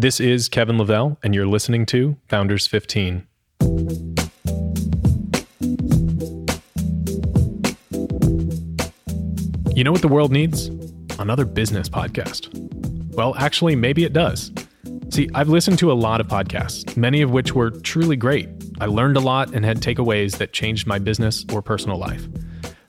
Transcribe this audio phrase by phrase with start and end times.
[0.00, 3.26] This is Kevin Lavelle, and you're listening to Founders 15.
[9.74, 10.66] You know what the world needs?
[11.18, 12.48] Another business podcast.
[13.16, 14.52] Well, actually, maybe it does.
[15.08, 18.48] See, I've listened to a lot of podcasts, many of which were truly great.
[18.80, 22.24] I learned a lot and had takeaways that changed my business or personal life.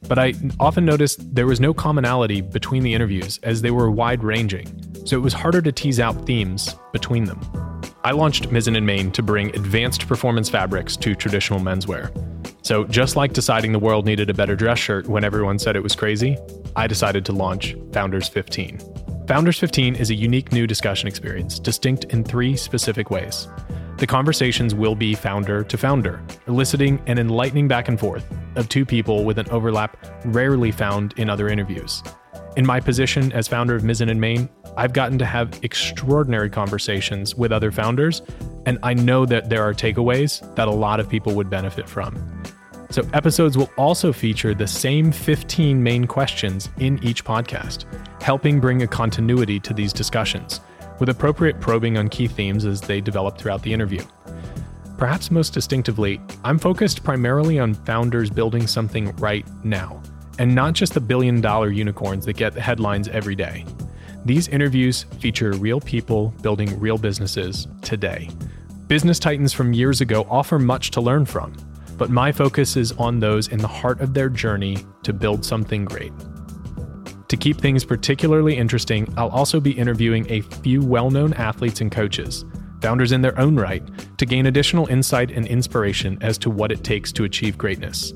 [0.07, 4.23] But I often noticed there was no commonality between the interviews as they were wide
[4.23, 7.41] ranging, so it was harder to tease out themes between them.
[8.03, 12.11] I launched Mizzen and Main to bring advanced performance fabrics to traditional menswear.
[12.61, 15.81] So, just like deciding the world needed a better dress shirt when everyone said it
[15.81, 16.37] was crazy,
[16.75, 18.79] I decided to launch Founders 15.
[19.27, 23.47] Founders 15 is a unique new discussion experience, distinct in three specific ways.
[23.97, 28.85] The conversations will be founder to founder, eliciting an enlightening back and forth of two
[28.85, 32.03] people with an overlap rarely found in other interviews.
[32.57, 37.35] In my position as founder of Mizzen and Main, I've gotten to have extraordinary conversations
[37.35, 38.21] with other founders,
[38.65, 42.15] and I know that there are takeaways that a lot of people would benefit from.
[42.91, 47.85] So, episodes will also feature the same 15 main questions in each podcast,
[48.21, 50.61] helping bring a continuity to these discussions
[50.99, 54.03] with appropriate probing on key themes as they develop throughout the interview.
[54.97, 60.01] Perhaps most distinctively, I'm focused primarily on founders building something right now,
[60.39, 63.65] and not just the billion dollar unicorns that get the headlines every day.
[64.29, 68.29] These interviews feature real people building real businesses today.
[68.85, 71.51] Business titans from years ago offer much to learn from,
[71.97, 75.83] but my focus is on those in the heart of their journey to build something
[75.83, 76.13] great.
[77.27, 81.91] To keep things particularly interesting, I'll also be interviewing a few well known athletes and
[81.91, 82.45] coaches,
[82.83, 83.81] founders in their own right,
[84.19, 88.13] to gain additional insight and inspiration as to what it takes to achieve greatness.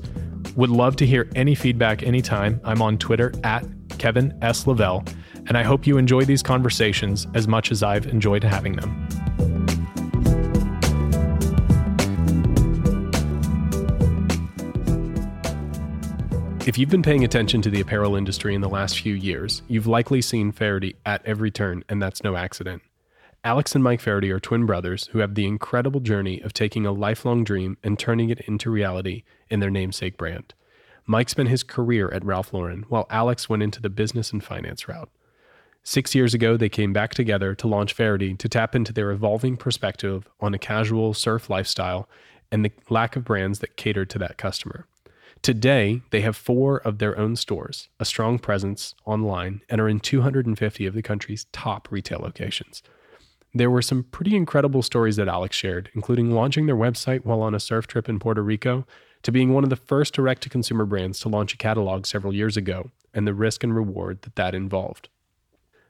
[0.54, 2.60] Would love to hear any feedback anytime.
[2.62, 3.66] I'm on Twitter at
[3.98, 4.68] Kevin S.
[4.68, 5.04] Lavelle,
[5.46, 9.08] and I hope you enjoy these conversations as much as I've enjoyed having them.
[16.66, 19.86] If you've been paying attention to the apparel industry in the last few years, you've
[19.86, 22.82] likely seen Faherty at every turn, and that's no accident.
[23.44, 26.92] Alex and Mike Faherty are twin brothers who have the incredible journey of taking a
[26.92, 30.54] lifelong dream and turning it into reality in their namesake brand.
[31.06, 34.88] Mike spent his career at Ralph Lauren, while Alex went into the business and finance
[34.88, 35.10] route.
[35.86, 39.58] Six years ago, they came back together to launch Faherty to tap into their evolving
[39.58, 42.08] perspective on a casual surf lifestyle
[42.50, 44.86] and the lack of brands that cater to that customer.
[45.42, 50.00] Today, they have four of their own stores, a strong presence online, and are in
[50.00, 52.82] 250 of the country's top retail locations.
[53.52, 57.54] There were some pretty incredible stories that Alex shared, including launching their website while on
[57.54, 58.86] a surf trip in Puerto Rico,
[59.22, 62.34] to being one of the first direct to consumer brands to launch a catalog several
[62.34, 65.10] years ago, and the risk and reward that that involved.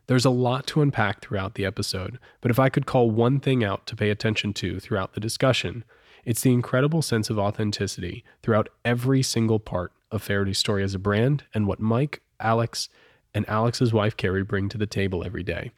[0.07, 3.65] There's a lot to unpack throughout the episode, but if I could call one thing
[3.65, 5.85] out to pay attention to throughout the discussion,
[6.25, 10.99] it's the incredible sense of authenticity throughout every single part of Faherty's story as a
[10.99, 12.89] brand and what Mike, Alex,
[13.35, 15.73] and Alex's wife Kerry bring to the table every day.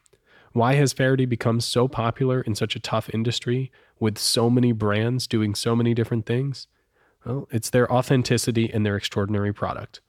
[0.52, 3.70] Why has Faraday become so popular in such a tough industry
[4.00, 6.66] with so many brands doing so many different things?
[7.24, 10.00] Well, it's their authenticity and their extraordinary product.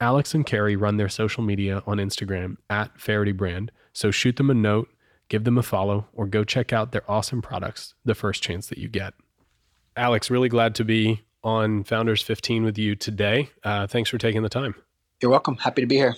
[0.00, 4.50] Alex and Kerry run their social media on Instagram at Faherty Brand, so shoot them
[4.50, 4.88] a note,
[5.28, 8.78] give them a follow, or go check out their awesome products the first chance that
[8.78, 9.14] you get.
[9.96, 13.48] Alex, really glad to be on Founders 15 with you today.
[13.64, 14.74] Uh, thanks for taking the time.
[15.22, 15.56] You're welcome.
[15.56, 16.14] Happy to be here.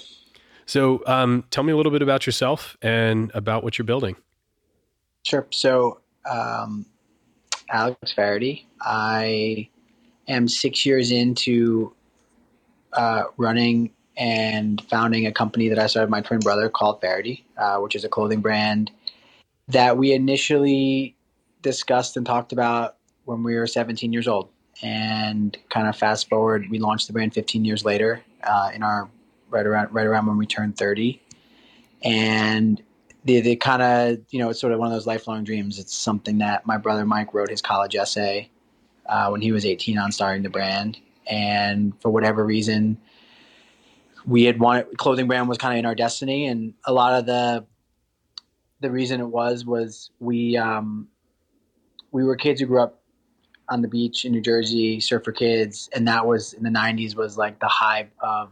[0.66, 4.16] So, um, tell me a little bit about yourself and about what you're building.
[5.24, 5.46] Sure.
[5.50, 6.84] So, um,
[7.70, 8.66] Alex Faherty.
[8.80, 9.68] I
[10.26, 11.94] am six years into
[12.92, 17.44] uh, running and founding a company that I started with my twin brother called Faherty,
[17.56, 18.90] uh, which is a clothing brand
[19.68, 21.14] that we initially
[21.62, 24.48] discussed and talked about when we were 17 years old.
[24.82, 29.08] And kind of fast forward, we launched the brand 15 years later, uh, in our
[29.50, 31.20] right around right around when we turned 30.
[32.02, 32.80] And
[33.24, 35.78] the the kind of you know it's sort of one of those lifelong dreams.
[35.78, 38.50] It's something that my brother Mike wrote his college essay
[39.06, 42.98] uh, when he was 18 on starting the brand, and for whatever reason,
[44.26, 47.26] we had wanted clothing brand was kind of in our destiny, and a lot of
[47.26, 47.64] the
[48.80, 51.08] the reason it was was we um,
[52.12, 53.00] we were kids who grew up
[53.70, 57.36] on the beach in New Jersey, surfer kids, and that was in the '90s was
[57.36, 58.50] like the hype of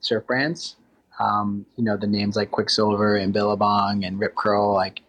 [0.00, 0.76] surf brands.
[1.18, 5.00] Um, you know, the names like Quiksilver and Billabong and Rip Curl, like,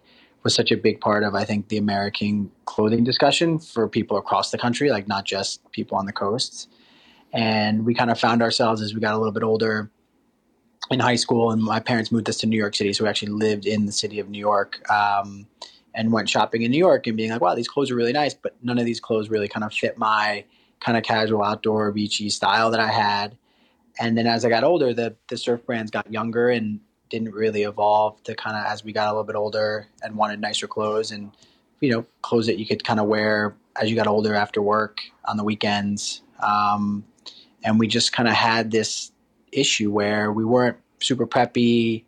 [0.44, 4.52] was such a big part of I think the American clothing discussion for people across
[4.52, 6.68] the country, like not just people on the coasts.
[7.36, 9.92] And we kind of found ourselves as we got a little bit older
[10.90, 13.32] in high school, and my parents moved us to New York City, so we actually
[13.32, 14.90] lived in the city of New York.
[14.90, 15.48] Um,
[15.96, 18.34] and went shopping in New York and being like, wow, these clothes are really nice,
[18.34, 20.44] but none of these clothes really kind of fit my
[20.82, 23.38] kind of casual outdoor beachy style that I had.
[24.00, 27.64] And then as I got older, the the surf brands got younger and didn't really
[27.64, 31.12] evolve to kind of as we got a little bit older and wanted nicer clothes
[31.12, 31.32] and
[31.80, 35.00] you know clothes that you could kind of wear as you got older after work
[35.24, 36.22] on the weekends.
[36.46, 37.06] Um,
[37.66, 39.12] and we just kind of had this
[39.52, 42.06] issue where we weren't super preppy,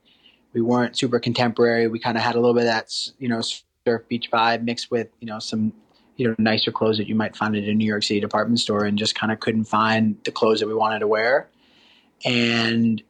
[0.54, 1.88] we weren't super contemporary.
[1.88, 4.92] We kind of had a little bit of that you know surf beach vibe mixed
[4.92, 5.74] with you know some
[6.15, 8.86] you know nicer clothes that you might find at a New York City department store,
[8.86, 11.50] and just kind of couldn't find the clothes that we wanted to wear,
[12.24, 13.01] and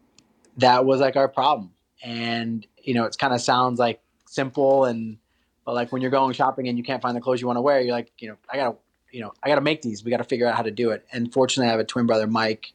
[0.57, 1.71] that was like our problem.
[2.01, 5.17] And you know, it kind of sounds like simple and
[5.65, 7.61] but like when you're going shopping and you can't find the clothes you want to
[7.61, 8.77] wear, you're like, you know, I gotta,
[9.11, 10.03] you know, I gotta make these.
[10.03, 11.05] We got to figure out how to do it.
[11.11, 12.73] And fortunately, I have a twin brother, Mike,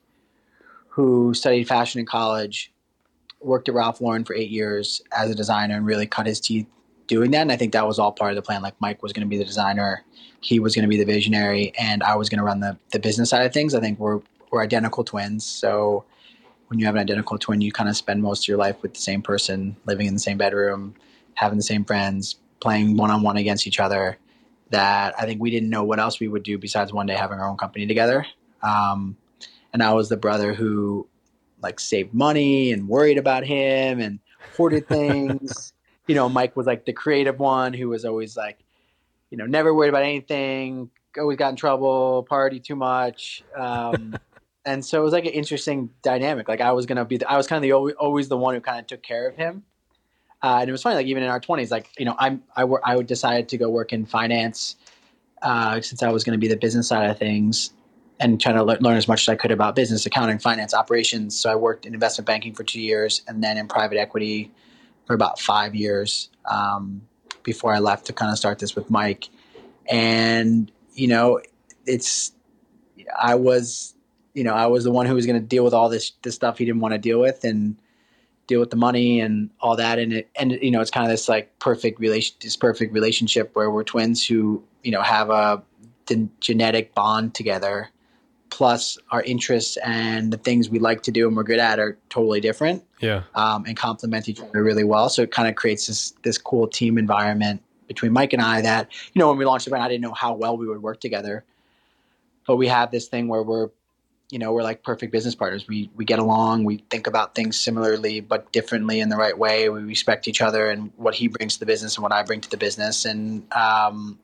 [0.89, 2.73] who studied fashion in college,
[3.41, 6.67] worked at Ralph Lauren for eight years as a designer, and really cut his teeth
[7.07, 7.43] doing that.
[7.43, 8.63] And I think that was all part of the plan.
[8.63, 10.05] Like Mike was going to be the designer,
[10.41, 12.99] he was going to be the visionary, and I was going to run the the
[12.99, 13.75] business side of things.
[13.75, 14.21] I think we're
[14.51, 16.05] we're identical twins, so
[16.73, 18.95] when you have an identical twin, you kind of spend most of your life with
[18.95, 20.95] the same person, living in the same bedroom,
[21.35, 24.17] having the same friends, playing one on one against each other.
[24.73, 27.39] That I think we didn't know what else we would do besides one day having
[27.39, 28.27] our own company together.
[28.63, 29.17] Um,
[29.73, 31.07] and I was the brother who
[31.63, 34.19] like saved money and worried about him and
[34.57, 35.73] hoarded things
[36.07, 38.59] you know, Mike was like the creative one who was always like,
[39.31, 43.43] you know, never worried about anything, always got in trouble, party too much.
[43.57, 44.17] Um,
[44.65, 46.49] and so it was like an interesting dynamic.
[46.49, 48.61] Like I was gonna be, the, I was kind of the always the one who
[48.61, 49.63] kind of took care of him.
[50.43, 52.65] Uh, and it was funny, like even in our twenties, like you know, I'm I
[52.65, 54.77] work, I decided to go work in finance
[55.43, 57.73] uh, since I was going to be the business side of things
[58.19, 61.39] and trying to le- learn as much as I could about business, accounting, finance, operations.
[61.39, 64.51] So I worked in investment banking for two years, and then in private equity
[65.07, 67.03] for about five years um,
[67.43, 69.29] before I left to kind of start this with Mike.
[69.91, 71.41] And, you know,
[71.87, 72.33] it's,
[73.21, 73.95] I was,
[74.35, 76.37] you know, I was the one who was going to deal with all this, this
[76.37, 77.77] stuff he didn't want to deal with and
[78.53, 79.99] deal with the money and all that.
[79.99, 83.51] And it, and, you know, it's kind of this like perfect relation, this perfect relationship
[83.55, 85.63] where we're twins who, you know, have a
[86.41, 87.89] genetic bond together
[88.51, 91.97] plus our interests and the things we like to do and we're good at are
[92.11, 92.85] totally different.
[93.01, 93.23] Yeah.
[93.35, 95.09] Um, and complement each other really well.
[95.09, 98.89] So it kind of creates this this cool team environment between Mike and I that,
[99.15, 101.01] you know, when we launched the brand, I didn't know how well we would work
[101.01, 101.45] together.
[102.47, 103.71] But we have this thing where we're,
[104.33, 105.69] you know, we're like perfect business partners.
[105.69, 109.69] We we get along, we think about things similarly but differently in the right way.
[109.69, 112.41] We respect each other and what he brings to the business and what I bring
[112.41, 113.05] to the business.
[113.05, 114.19] And um,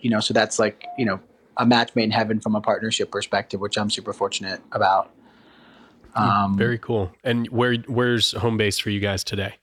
[0.00, 1.20] you know, so that's like, you know,
[1.56, 5.12] a match made in heaven from a partnership perspective, which I'm super fortunate about.
[6.16, 7.12] Um, Very cool.
[7.22, 9.54] And where where's home base for you guys today?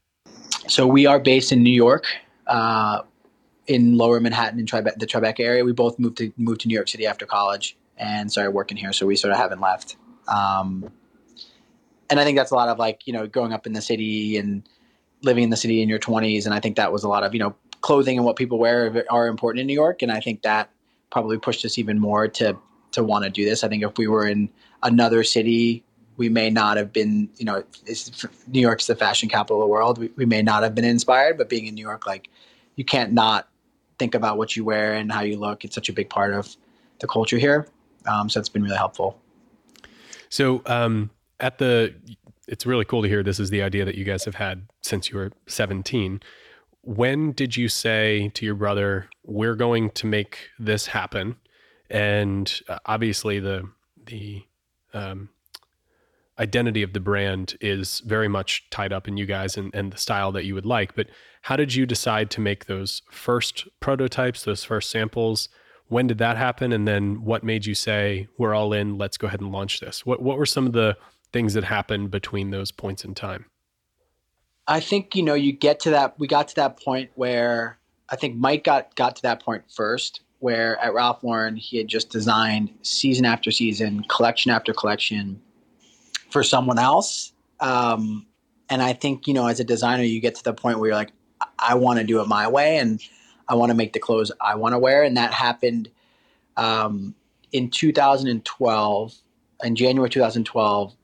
[0.69, 2.05] So we are based in New York,
[2.47, 3.01] uh,
[3.67, 5.65] in Lower Manhattan, in Tribe- the Tribeca area.
[5.65, 8.93] We both moved to moved to New York City after college and started working here,
[8.93, 9.97] so we sort of haven't left.
[10.27, 10.91] Um,
[12.09, 14.37] and I think that's a lot of like you know growing up in the city
[14.37, 14.67] and
[15.23, 17.33] living in the city in your 20s, and I think that was a lot of
[17.33, 20.41] you know clothing and what people wear are important in New York, and I think
[20.43, 20.69] that
[21.11, 22.57] probably pushed us even more to
[22.91, 23.63] to want to do this.
[23.63, 24.49] I think if we were in
[24.83, 25.83] another city,
[26.17, 27.63] we may not have been, you know,
[28.47, 29.97] New York's the fashion capital of the world.
[29.97, 32.29] We, we may not have been inspired, but being in New York, like
[32.75, 33.47] you can't not
[33.97, 35.63] think about what you wear and how you look.
[35.63, 36.55] It's such a big part of
[36.99, 37.67] the culture here.
[38.05, 39.19] Um, so it's been really helpful.
[40.29, 41.93] So um, at the,
[42.47, 45.09] it's really cool to hear this is the idea that you guys have had since
[45.09, 46.21] you were 17
[46.83, 51.35] when did you say to your brother, "We're going to make this happen"?
[51.89, 53.69] And uh, obviously, the
[54.03, 54.45] the
[54.93, 55.29] um,
[56.39, 59.97] identity of the brand is very much tied up in you guys and, and the
[59.97, 60.95] style that you would like.
[60.95, 61.07] But
[61.43, 65.49] how did you decide to make those first prototypes, those first samples?
[65.91, 66.71] When did that happen?
[66.71, 70.05] And then what made you say, we're all in, let's go ahead and launch this?
[70.05, 70.95] What, what were some of the
[71.33, 73.47] things that happened between those points in time?
[74.67, 76.17] I think you know you get to that.
[76.17, 80.21] We got to that point where I think Mike got got to that point first,
[80.39, 85.41] where at Ralph Lauren he had just designed season after season, collection after collection
[86.29, 87.33] for someone else.
[87.59, 88.27] Um,
[88.69, 90.95] and I think you know as a designer you get to the point where you're
[90.95, 91.11] like,
[91.59, 93.01] I, want to do it my way, and
[93.47, 95.89] I want to make the clothes I want to wear, and that happened
[96.57, 97.15] um,
[97.51, 99.15] in 2012.
[99.63, 100.95] In January 2012,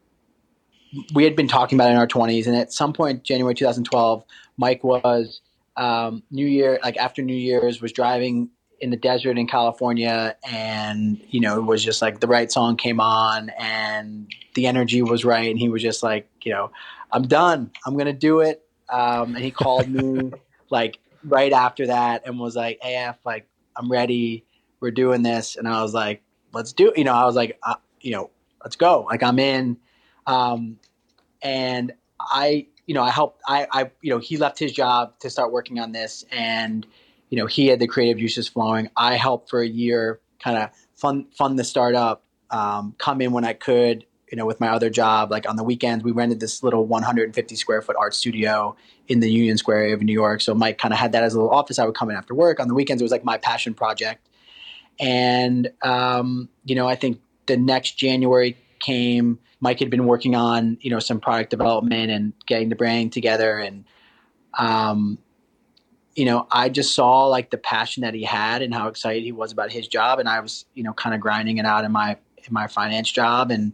[1.13, 4.23] we had been talking about it in our 20s and at some point january 2012
[4.57, 5.41] mike was
[5.75, 11.21] um, new year like after new year's was driving in the desert in california and
[11.29, 15.25] you know it was just like the right song came on and the energy was
[15.25, 16.71] right and he was just like you know
[17.11, 20.31] i'm done i'm gonna do it um, and he called me
[20.69, 24.45] like right after that and was like, "AF, like I'm ready.
[24.79, 26.21] We're doing this." And I was like,
[26.53, 26.97] "Let's do." it.
[26.97, 28.29] You know, I was like, uh, "You know,
[28.63, 29.77] let's go." Like I'm in.
[30.25, 30.79] Um,
[31.41, 33.41] and I, you know, I helped.
[33.47, 36.85] I, I, you know, he left his job to start working on this, and
[37.29, 38.89] you know, he had the creative juices flowing.
[38.95, 43.45] I helped for a year, kind of fund fund the startup, um, come in when
[43.45, 45.31] I could, you know, with my other job.
[45.31, 48.75] Like on the weekends, we rented this little 150 square foot art studio
[49.07, 50.41] in the Union Square area of New York.
[50.41, 51.79] So Mike kind of had that as a little office.
[51.79, 52.59] I would come in after work.
[52.59, 54.27] On the weekends, it was like my passion project.
[54.99, 59.39] And um, you know, I think the next January came.
[59.59, 63.57] Mike had been working on you know some product development and getting the branding together,
[63.57, 63.85] and
[64.57, 65.17] um,
[66.15, 69.31] you know, I just saw like the passion that he had and how excited he
[69.31, 71.91] was about his job, and I was you know kind of grinding it out in
[71.91, 73.73] my in my finance job, and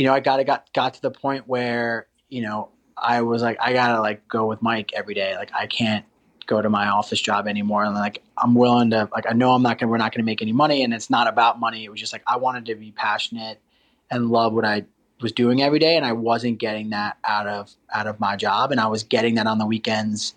[0.00, 3.58] you know, I got got got to the point where you know I was like,
[3.60, 5.36] I gotta like go with Mike every day.
[5.36, 6.06] Like I can't
[6.46, 7.84] go to my office job anymore.
[7.84, 10.40] And like I'm willing to like I know I'm not gonna we're not gonna make
[10.40, 11.84] any money and it's not about money.
[11.84, 13.60] It was just like I wanted to be passionate
[14.10, 14.86] and love what I
[15.20, 18.72] was doing every day and I wasn't getting that out of out of my job
[18.72, 20.32] and I was getting that on the weekends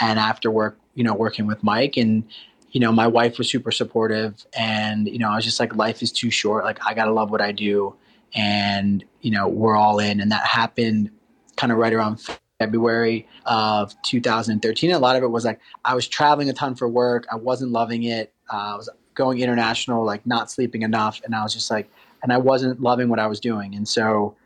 [0.00, 2.24] and after work, you know, working with Mike and
[2.70, 6.02] you know, my wife was super supportive and you know, I was just like life
[6.02, 6.64] is too short.
[6.64, 7.94] Like I got to love what I do
[8.34, 11.10] and you know, we're all in and that happened
[11.56, 12.20] kind of right around
[12.58, 14.92] February of 2013.
[14.92, 17.26] a lot of it was like I was traveling a ton for work.
[17.30, 18.32] I wasn't loving it.
[18.52, 21.90] Uh, I was going international, like not sleeping enough, and I was just like,
[22.22, 23.74] and I wasn't loving what I was doing.
[23.74, 24.36] And so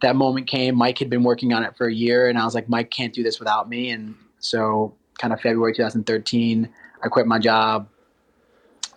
[0.00, 0.76] that moment came.
[0.76, 3.12] Mike had been working on it for a year, and I was like, Mike can't
[3.12, 3.90] do this without me.
[3.90, 6.68] And so, kind of February 2013,
[7.02, 7.88] I quit my job.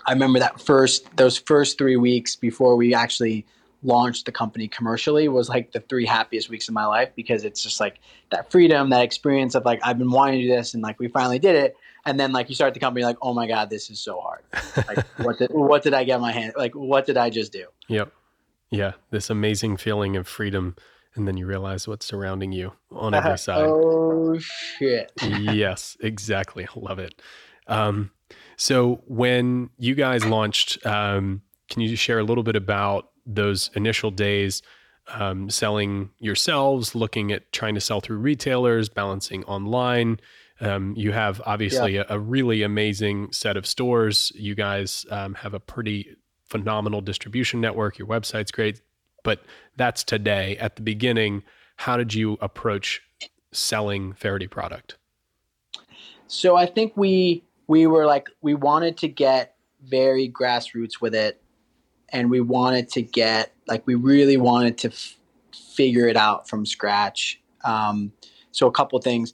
[0.05, 3.45] I remember that first those first three weeks before we actually
[3.83, 7.63] launched the company commercially was like the three happiest weeks of my life because it's
[7.63, 10.83] just like that freedom, that experience of like I've been wanting to do this and
[10.83, 11.77] like we finally did it.
[12.05, 14.41] And then like you start the company like, oh my God, this is so hard.
[14.87, 17.67] Like what did what did I get my hand like what did I just do?
[17.87, 18.11] Yep.
[18.69, 18.93] Yeah.
[19.11, 20.75] This amazing feeling of freedom.
[21.15, 23.65] And then you realize what's surrounding you on every side.
[23.65, 25.11] oh shit.
[25.21, 26.65] yes, exactly.
[26.65, 27.21] I love it.
[27.67, 28.11] Um,
[28.57, 34.11] so when you guys launched, um, can you share a little bit about those initial
[34.11, 34.61] days
[35.07, 40.19] um, selling yourselves, looking at trying to sell through retailers, balancing online.
[40.61, 42.03] Um, you have obviously yeah.
[42.09, 44.31] a, a, really amazing set of stores.
[44.35, 46.17] You guys um, have a pretty
[46.49, 47.97] phenomenal distribution network.
[47.97, 48.81] Your website's great,
[49.23, 49.43] but
[49.77, 50.57] that's today.
[50.57, 51.43] At the beginning,
[51.77, 53.01] how did you approach
[53.51, 54.97] selling Faherty product?
[56.27, 61.41] So I think we we were like we wanted to get very grassroots with it
[62.11, 65.17] and we wanted to get like we really wanted to f-
[65.53, 67.41] figure it out from scratch.
[67.63, 68.11] Um,
[68.51, 69.33] so a couple things.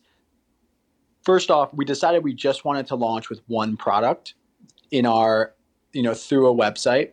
[1.24, 4.36] First off, we decided we just wanted to launch with one product
[4.92, 5.54] in our,
[5.94, 7.12] you know, through a website.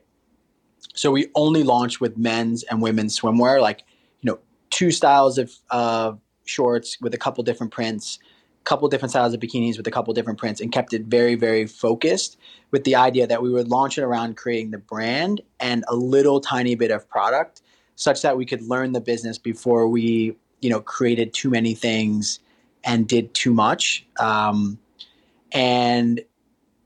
[0.94, 3.84] So we only launched with men's and women's swimwear, like,
[4.20, 4.38] you know,
[4.70, 6.12] two styles of uh,
[6.44, 8.18] shorts with a couple different prints
[8.64, 11.66] couple different styles of bikinis with a couple different prints and kept it very very
[11.66, 12.38] focused
[12.70, 16.40] with the idea that we would launch it around creating the brand and a little
[16.40, 17.62] tiny bit of product
[17.96, 22.38] such that we could learn the business before we you know created too many things
[22.84, 24.06] and did too much.
[24.18, 24.78] Um,
[25.52, 26.20] and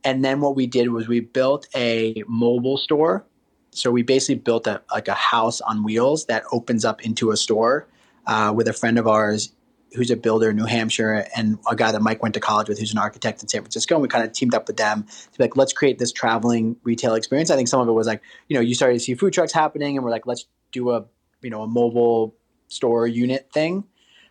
[0.04, 3.24] and then what we did was we built a mobile store.
[3.70, 7.36] So we basically built a like a house on wheels that opens up into a
[7.36, 7.86] store
[8.26, 9.52] uh, with a friend of ours
[9.96, 12.78] who's a builder in New Hampshire, and a guy that Mike went to college with,
[12.78, 13.94] who's an architect in San Francisco.
[13.96, 16.76] And we kind of teamed up with them to be like, let's create this traveling
[16.84, 17.50] retail experience.
[17.50, 19.52] I think some of it was like, you know, you started to see food trucks
[19.52, 21.06] happening, and we're like, let's do a,
[21.42, 22.36] you know, a mobile
[22.68, 23.84] store unit thing.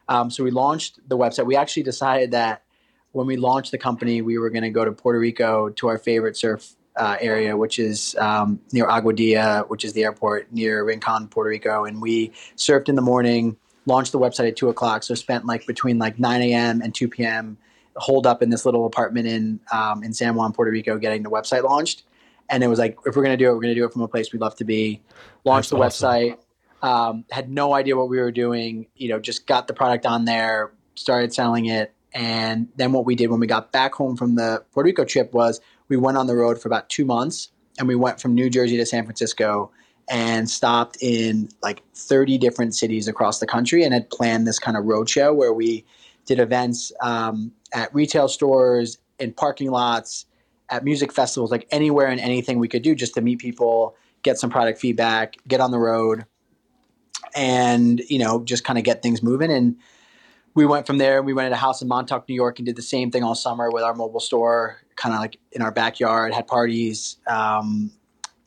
[0.07, 1.45] Um, so we launched the website.
[1.45, 2.63] We actually decided that
[3.11, 5.97] when we launched the company, we were going to go to Puerto Rico to our
[5.97, 11.27] favorite surf uh, area, which is um, near Aguadilla, which is the airport near Rincon,
[11.27, 11.85] Puerto Rico.
[11.85, 15.03] And we surfed in the morning launched the website at two o'clock.
[15.03, 16.81] So spent like between like 9 a.m.
[16.81, 17.57] and 2 p.m.
[17.95, 21.29] holed up in this little apartment in um, in San Juan, Puerto Rico, getting the
[21.29, 22.03] website launched.
[22.49, 24.07] And it was like, if we're gonna do it, we're gonna do it from a
[24.07, 25.01] place we love to be.
[25.43, 26.09] Launched That's the awesome.
[26.09, 26.37] website.
[26.81, 28.87] Um, had no idea what we were doing.
[28.95, 33.15] You know, just got the product on there, started selling it, and then what we
[33.15, 36.27] did when we got back home from the Puerto Rico trip was we went on
[36.27, 37.49] the road for about two months,
[37.79, 39.71] and we went from New Jersey to San Francisco
[40.07, 44.77] and stopped in like 30 different cities across the country and had planned this kind
[44.77, 45.83] of roadshow where we
[46.25, 50.25] did events um, at retail stores, in parking lots,
[50.69, 54.37] at music festivals, like anywhere and anything we could do just to meet people, get
[54.37, 56.25] some product feedback, get on the road,
[57.35, 59.51] and you know just kind of get things moving.
[59.51, 59.77] And
[60.53, 61.21] we went from there.
[61.21, 63.69] We rented a house in Montauk, New York, and did the same thing all summer
[63.69, 66.33] with our mobile store, kind of like in our backyard.
[66.33, 67.91] Had parties, um,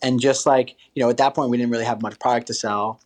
[0.02, 2.54] and just like you know, at that point, we didn't really have much product to
[2.54, 3.00] sell.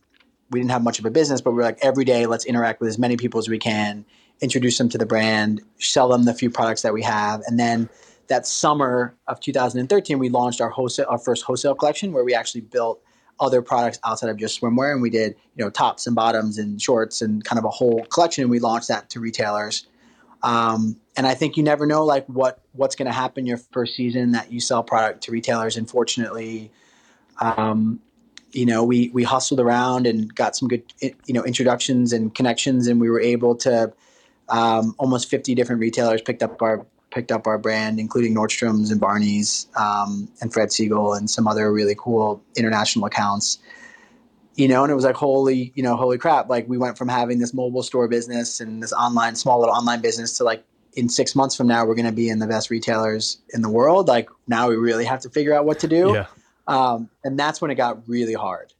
[0.51, 2.79] We didn't have much of a business, but we were like every day, let's interact
[2.79, 4.05] with as many people as we can,
[4.41, 7.89] introduce them to the brand, sell them the few products that we have, and then
[8.27, 12.61] that summer of 2013, we launched our wholesale, our first wholesale collection, where we actually
[12.61, 13.01] built
[13.39, 16.81] other products outside of just swimwear, and we did you know tops and bottoms and
[16.81, 18.43] shorts and kind of a whole collection.
[18.43, 19.87] And we launched that to retailers.
[20.43, 23.95] Um, and I think you never know like what what's going to happen your first
[23.95, 25.77] season that you sell product to retailers.
[25.77, 26.71] And fortunately,
[27.39, 27.99] um,
[28.51, 32.87] you know, we we hustled around and got some good you know introductions and connections,
[32.87, 33.91] and we were able to
[34.49, 38.99] um, almost 50 different retailers picked up our picked up our brand, including Nordstrom's and
[38.99, 43.59] Barney's um, and Fred Segal and some other really cool international accounts.
[44.55, 46.47] You know, and it was like holy, you know, holy crap!
[46.47, 50.01] Like we went from having this mobile store business and this online, small little online
[50.01, 50.63] business to like
[50.95, 53.69] in six months from now we're going to be in the best retailers in the
[53.69, 54.07] world.
[54.07, 56.13] Like now we really have to figure out what to do.
[56.13, 56.27] Yeah.
[56.67, 58.73] Um, and that's when it got really hard.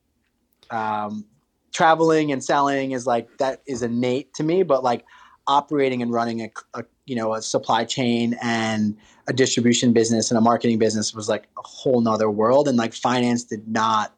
[0.70, 1.26] Um,
[1.72, 5.06] traveling and selling is like that is innate to me, but like
[5.48, 8.96] operating and running a, a you know a supply chain and
[9.28, 12.68] a distribution business and a marketing business was like a whole nother world.
[12.68, 14.14] And like finance did not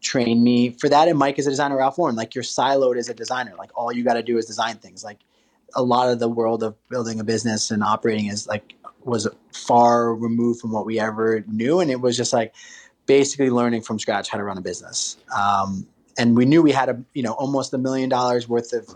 [0.00, 1.08] train me for that.
[1.08, 2.16] And mike is a designer ralph lauren.
[2.16, 3.54] Like you're siloed as a designer.
[3.56, 5.04] Like all you got to do is design things.
[5.04, 5.18] Like
[5.74, 10.14] a lot of the world of building a business and operating is like was far
[10.14, 11.80] removed from what we ever knew.
[11.80, 12.54] And it was just like
[13.06, 15.16] basically learning from scratch how to run a business.
[15.36, 15.86] Um,
[16.18, 18.94] and we knew we had a you know almost a million dollars worth of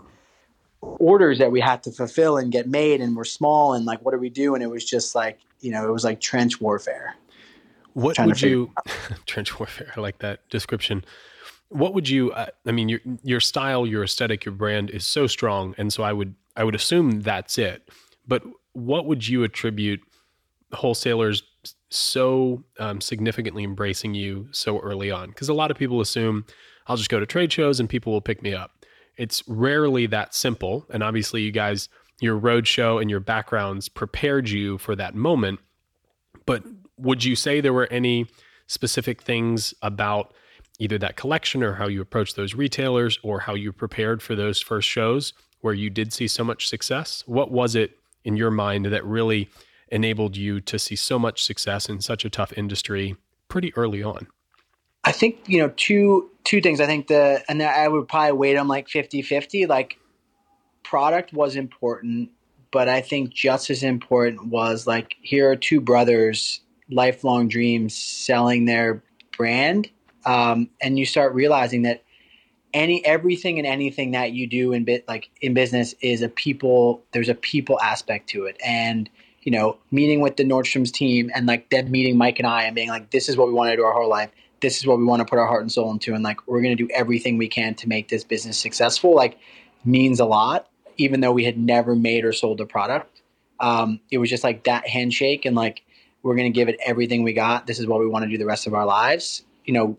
[0.81, 4.11] orders that we had to fulfill and get made and we're small and like what
[4.11, 4.55] do we do?
[4.55, 7.15] And it was just like you know it was like trench warfare.
[7.93, 8.71] What would you
[9.25, 11.03] trench warfare i like that description.
[11.69, 15.27] What would you uh, i mean your your style your aesthetic your brand is so
[15.27, 17.89] strong and so i would i would assume that's it.
[18.27, 20.01] But what would you attribute
[20.73, 21.43] wholesalers
[21.89, 26.45] so um, significantly embracing you so early on because a lot of people assume
[26.87, 28.77] i'll just go to trade shows and people will pick me up
[29.17, 30.85] it's rarely that simple.
[30.91, 31.89] And obviously, you guys,
[32.21, 35.59] your roadshow and your backgrounds prepared you for that moment.
[36.45, 36.63] But
[36.97, 38.27] would you say there were any
[38.67, 40.33] specific things about
[40.79, 44.61] either that collection or how you approached those retailers or how you prepared for those
[44.61, 47.23] first shows where you did see so much success?
[47.25, 49.49] What was it in your mind that really
[49.89, 53.15] enabled you to see so much success in such a tough industry
[53.47, 54.27] pretty early on?
[55.03, 56.81] I think, you know, two two things.
[56.81, 59.67] I think the and I would probably weight them like 50-50.
[59.67, 59.97] Like
[60.83, 62.29] product was important,
[62.71, 68.65] but I think just as important was like here are two brothers, lifelong dreams, selling
[68.65, 69.03] their
[69.37, 69.89] brand,
[70.25, 72.03] um, and you start realizing that
[72.73, 77.03] any everything and anything that you do in bit like in business is a people.
[77.11, 79.09] There's a people aspect to it, and
[79.41, 82.75] you know, meeting with the Nordstrom's team and like them meeting Mike and I and
[82.75, 84.29] being like, this is what we want to do our whole life.
[84.61, 86.61] This is what we want to put our heart and soul into and like we're
[86.61, 89.37] going to do everything we can to make this business successful like
[89.85, 93.21] means a lot even though we had never made or sold a product.
[93.59, 95.83] Um, it was just like that handshake and like
[96.23, 97.67] we're going to give it everything we got.
[97.67, 99.97] This is what we want to do the rest of our lives you know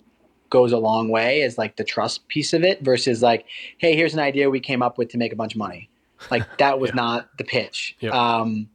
[0.51, 3.45] goes a long way as like the trust piece of it versus like
[3.77, 5.89] hey here's an idea we came up with to make a bunch of money.
[6.31, 6.97] Like that was yeah.
[6.97, 7.97] not the pitch.
[8.01, 8.13] Yep.
[8.13, 8.69] um,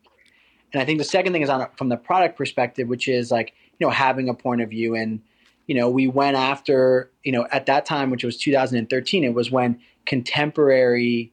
[0.74, 3.54] and i think the second thing is on from the product perspective which is like
[3.80, 5.22] you know having a point of view and
[5.68, 9.52] you know, we went after, you know, at that time, which was 2013, it was
[9.52, 11.32] when contemporary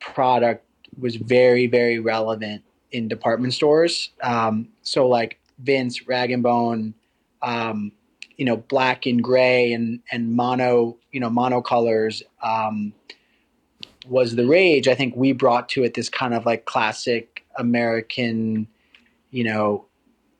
[0.00, 0.64] product
[0.98, 4.10] was very, very relevant in department stores.
[4.22, 6.94] Um, so like Vince, Rag and Bone,
[7.42, 7.90] um,
[8.36, 12.92] you know, black and gray and, and mono, you know, mono colors, um,
[14.06, 14.86] was the rage.
[14.86, 18.68] I think we brought to it this kind of like classic American,
[19.34, 19.86] you know,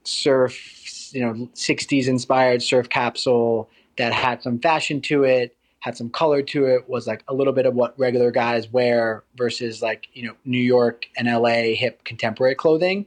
[0.05, 6.11] surf you know 60s inspired surf capsule that had some fashion to it had some
[6.11, 10.09] color to it was like a little bit of what regular guys wear versus like
[10.13, 13.07] you know new york and la hip contemporary clothing.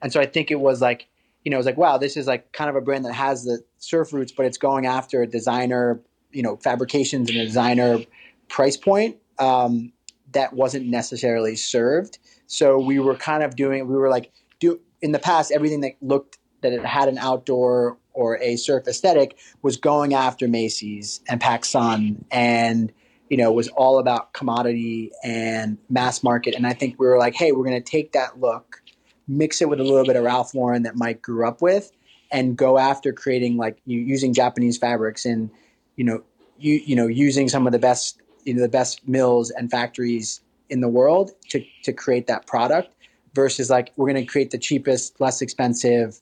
[0.00, 1.06] And so i think it was like
[1.44, 3.44] you know it was like wow this is like kind of a brand that has
[3.44, 6.00] the surf roots but it's going after a designer
[6.32, 8.00] you know fabrications and a designer
[8.48, 9.92] price point um,
[10.32, 12.18] that wasn't necessarily served.
[12.46, 15.92] So we were kind of doing we were like do in the past everything that
[16.00, 21.40] looked that it had an outdoor or a surf aesthetic was going after Macy's and
[21.40, 22.92] PacSun and
[23.28, 26.54] you know was all about commodity and mass market.
[26.54, 28.80] And I think we were like hey we're going to take that look
[29.28, 31.92] mix it with a little bit of Ralph Lauren that Mike grew up with
[32.30, 35.50] and go after creating like using Japanese fabrics and
[35.96, 36.22] you know
[36.58, 40.40] you you know using some of the best you know the best mills and factories
[40.70, 42.94] in the world to to create that product
[43.34, 46.20] versus like we're going to create the cheapest, less expensive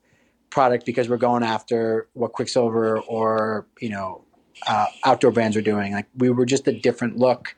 [0.51, 4.25] product because we're going after what Quiksilver or you know
[4.67, 5.93] uh, outdoor brands are doing.
[5.93, 7.57] Like we were just a different look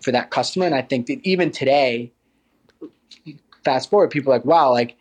[0.00, 2.12] for that customer, and I think that even today,
[3.64, 4.96] fast forward, people like, wow, like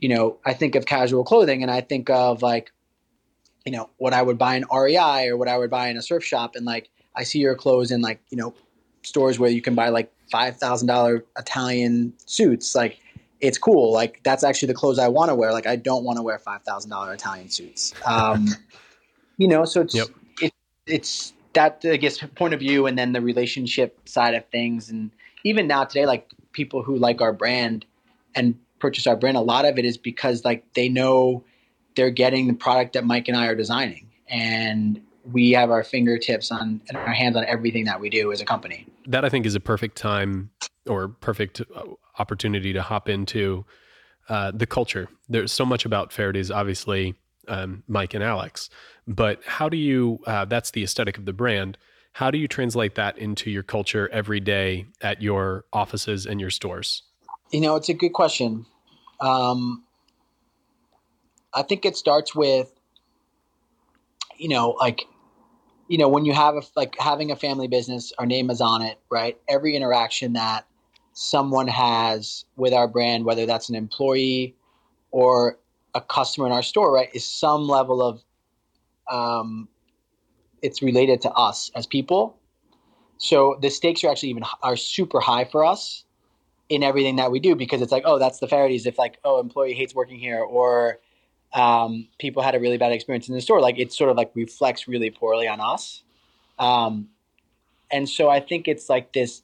[0.00, 2.72] you know, I think of casual clothing, and I think of like
[3.64, 6.02] you know what I would buy in REI or what I would buy in a
[6.02, 8.54] surf shop, and like I see your clothes in like you know
[9.02, 13.00] stores where you can buy like five thousand dollar Italian suits, like
[13.40, 13.92] it's cool.
[13.92, 15.52] Like that's actually the clothes I want to wear.
[15.52, 17.94] Like I don't want to wear five thousand dollar Italian suits.
[18.06, 18.48] Um,
[19.38, 20.08] you know, so it's yep.
[20.40, 20.52] it,
[20.86, 25.10] it's that I guess point of view, and then the relationship side of things, and
[25.44, 27.86] even now today, like people who like our brand
[28.34, 31.44] and purchase our brand, a lot of it is because like they know
[31.96, 35.00] they're getting the product that Mike and I are designing, and
[35.32, 38.44] we have our fingertips on and our hands on everything that we do as a
[38.44, 38.86] company.
[39.06, 40.50] That I think is a perfect time
[40.86, 41.84] or perfect uh,
[42.18, 43.64] opportunity to hop into
[44.28, 45.08] uh, the culture.
[45.28, 47.14] There's so much about Faherty's, obviously,
[47.48, 48.70] um, Mike and Alex,
[49.08, 51.76] but how do you, uh, that's the aesthetic of the brand.
[52.12, 56.50] How do you translate that into your culture every day at your offices and your
[56.50, 57.02] stores?
[57.50, 58.66] You know, it's a good question.
[59.20, 59.84] Um,
[61.52, 62.70] I think it starts with,
[64.36, 65.02] you know, like
[65.90, 68.80] you know when you have a, like having a family business our name is on
[68.80, 69.36] it right?
[69.48, 70.64] Every interaction that
[71.14, 74.54] someone has with our brand whether that's an employee
[75.10, 75.58] or
[75.94, 78.22] a customer in our store right is some level of
[79.10, 79.68] um,
[80.62, 82.38] it's related to us as people.
[83.18, 86.04] So the stakes are actually even are super high for us
[86.68, 88.86] in everything that we do because it's like oh that's the Faherty's.
[88.86, 91.00] If like oh employee hates working here or
[91.52, 94.30] um, people had a really bad experience in the store, like it sort of like
[94.34, 96.02] reflects really poorly on us.
[96.58, 97.08] Um,
[97.90, 99.42] and so I think it's like this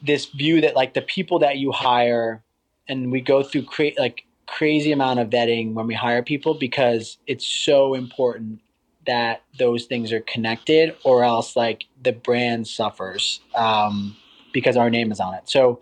[0.00, 2.42] this view that like the people that you hire,
[2.88, 7.18] and we go through cra- like crazy amount of vetting when we hire people because
[7.26, 8.60] it's so important
[9.06, 14.16] that those things are connected, or else like the brand suffers um,
[14.52, 15.48] because our name is on it.
[15.48, 15.80] So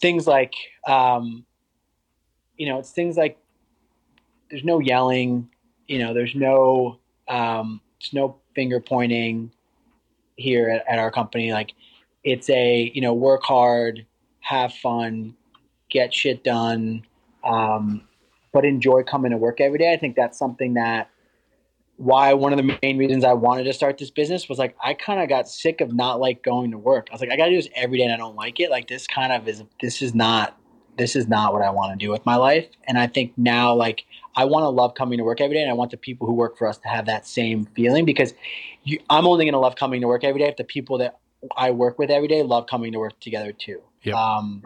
[0.00, 0.54] things like
[0.86, 1.44] um,
[2.56, 3.38] you know, it's things like
[4.50, 5.48] there's no yelling,
[5.86, 9.52] you know, there's no um, there's no finger pointing
[10.36, 11.52] here at, at our company.
[11.52, 11.72] Like
[12.24, 14.06] it's a you know work hard,
[14.40, 15.36] have fun,
[15.88, 17.04] get shit done,
[17.44, 18.02] um,
[18.52, 19.92] but enjoy coming to work every day.
[19.92, 21.10] I think that's something that
[21.96, 24.94] why one of the main reasons I wanted to start this business was like I
[24.94, 27.08] kind of got sick of not like going to work.
[27.10, 28.70] I was like I got to do this every day and I don't like it.
[28.70, 30.58] Like this kind of is this is not
[31.00, 32.66] this is not what I want to do with my life.
[32.84, 34.04] And I think now like
[34.36, 36.34] I want to love coming to work every day, and I want the people who
[36.34, 38.34] work for us to have that same feeling because
[38.84, 41.18] you, I'm only going to love coming to work every day if the people that
[41.56, 43.80] I work with every day love coming to work together too.
[44.02, 44.14] Yep.
[44.14, 44.62] Um,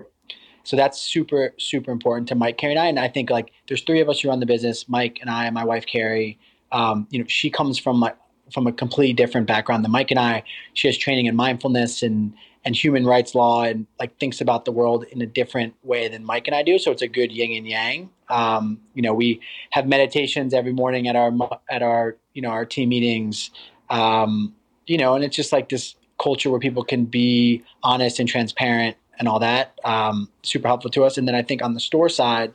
[0.64, 2.87] so that's super super important to Mike, Kerry, and I.
[2.87, 5.44] And I think like there's three of us who run the business: Mike and I,
[5.44, 6.38] and my wife Kerry.
[6.73, 8.16] Um, you know, she comes from like
[8.53, 10.42] from a completely different background than Mike and I.
[10.73, 14.72] She has training in mindfulness and and human rights law and like thinks about the
[14.72, 16.79] world in a different way than Mike and I do.
[16.79, 18.11] So it's a good yin and yang.
[18.29, 21.33] Um, you know, we have meditations every morning at our
[21.70, 23.50] at our you know our team meetings.
[23.90, 24.55] Um,
[24.87, 28.96] you know, and it's just like this culture where people can be honest and transparent
[29.18, 29.79] and all that.
[29.85, 31.18] Um, super helpful to us.
[31.18, 32.55] And then I think on the store side,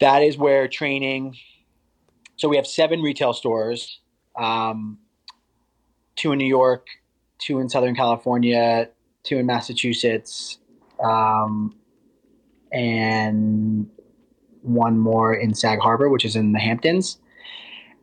[0.00, 1.36] that is where training.
[2.36, 4.00] So we have seven retail stores,
[4.36, 4.98] um,
[6.16, 6.86] two in New York,
[7.42, 8.88] two in Southern California,
[9.24, 10.58] two in Massachusetts,
[11.02, 11.74] um,
[12.72, 13.90] and
[14.62, 17.18] one more in Sag Harbor, which is in the Hamptons.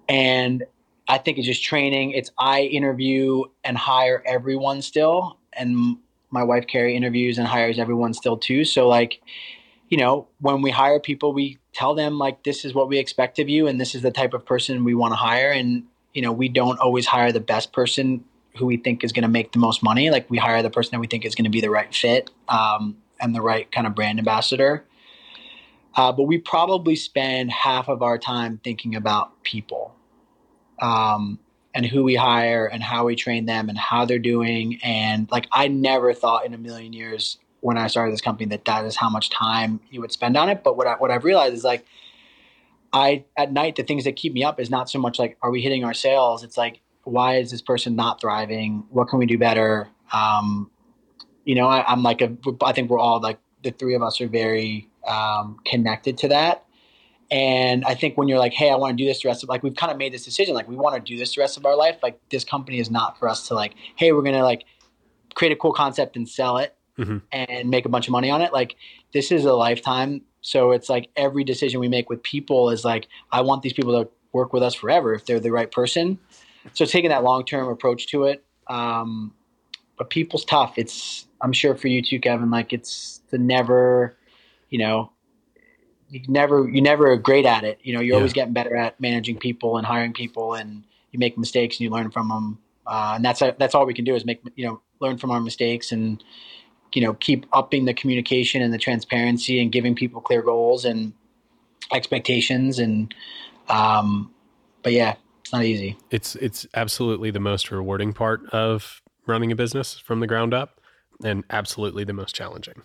[0.08, 0.66] And
[1.08, 2.12] I think it's just training.
[2.12, 5.98] It's I interview and hire everyone still, and
[6.30, 8.66] my wife Kerry interviews and hires everyone still too.
[8.66, 9.22] So like,
[9.88, 13.40] you know, when we hire people, we tell them like this is what we expect
[13.40, 15.50] of you, and this is the type of person we want to hire.
[15.50, 18.26] And you know, we don't always hire the best person
[18.58, 20.10] who we think is going to make the most money.
[20.10, 22.30] Like we hire the person that we think is going to be the right fit
[22.48, 24.86] um, and the right kind of brand ambassador.
[25.96, 29.96] Uh, but we probably spend half of our time thinking about people
[30.82, 31.40] um,
[31.74, 34.80] and who we hire and how we train them and how they're doing.
[34.84, 38.66] And like I never thought in a million years when I started this company that
[38.66, 40.64] that is how much time you would spend on it.
[40.64, 41.86] But what I, what I've realized is like
[42.94, 45.52] I at night the things that keep me up is not so much like are
[45.52, 46.44] we hitting our sales.
[46.44, 48.86] It's like why is this person not thriving?
[48.90, 49.90] What can we do better?
[50.14, 50.72] Um,
[51.44, 54.22] you know, I, am like a, I think we're all like the three of us
[54.22, 56.66] are very um, connected to that.
[57.32, 59.50] And I think when you're like, hey, I want to do this the rest of
[59.50, 61.58] like we've kind of made this decision, like we want to do this the rest
[61.58, 61.98] of our life.
[62.02, 64.66] Like this company is not for us to like, hey, we're gonna like
[65.36, 67.18] create a cool concept and sell it mm-hmm.
[67.32, 68.52] and make a bunch of money on it.
[68.52, 68.76] Like
[69.14, 70.22] this is a lifetime.
[70.42, 74.04] So it's like every decision we make with people is like, I want these people
[74.04, 76.20] to work with us forever if they're the right person.
[76.74, 78.44] So taking that long term approach to it.
[78.68, 79.34] Um,
[79.98, 80.78] but people's tough.
[80.78, 82.50] It's I'm sure for you too, Kevin.
[82.50, 84.18] Like it's the never,
[84.70, 85.12] you know,
[86.10, 87.80] you never you never are great at it.
[87.84, 88.18] You know, you're yeah.
[88.18, 91.90] always getting better at managing people and hiring people, and you make mistakes and you
[91.90, 92.60] learn from them.
[92.88, 95.40] Uh, and that's that's all we can do is make you know learn from our
[95.40, 96.24] mistakes and
[96.94, 101.14] you know keep upping the communication and the transparency and giving people clear goals and
[101.92, 103.14] expectations and
[103.68, 104.34] um,
[104.82, 105.16] but yeah
[105.50, 105.98] it's not easy.
[106.12, 110.80] It's it's absolutely the most rewarding part of running a business from the ground up
[111.24, 112.84] and absolutely the most challenging.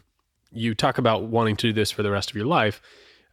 [0.51, 2.81] You talk about wanting to do this for the rest of your life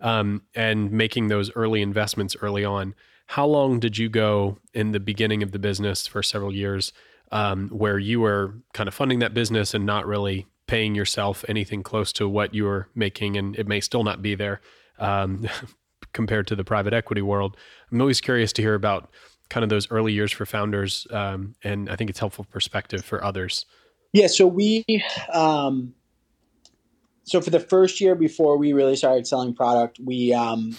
[0.01, 2.93] um, and making those early investments early on.
[3.27, 6.91] How long did you go in the beginning of the business for several years
[7.31, 11.83] um, where you were kind of funding that business and not really paying yourself anything
[11.83, 14.59] close to what you were making, and it may still not be there
[14.99, 15.47] um,
[16.13, 17.57] compared to the private equity world.
[17.91, 19.09] I'm always curious to hear about
[19.49, 23.23] kind of those early years for founders, um, and I think it's helpful perspective for
[23.23, 23.65] others.
[24.13, 24.85] Yeah, so we,
[25.31, 25.93] um,
[27.23, 30.75] so for the first year before we really started selling product, we, um,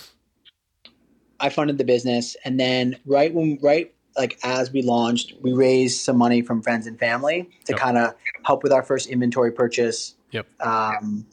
[1.41, 6.01] I funded the business, and then right when right like as we launched, we raised
[6.01, 7.79] some money from friends and family to yep.
[7.79, 8.15] kind of
[8.45, 10.15] help with our first inventory purchase.
[10.33, 10.47] Yep.
[10.61, 11.27] Um,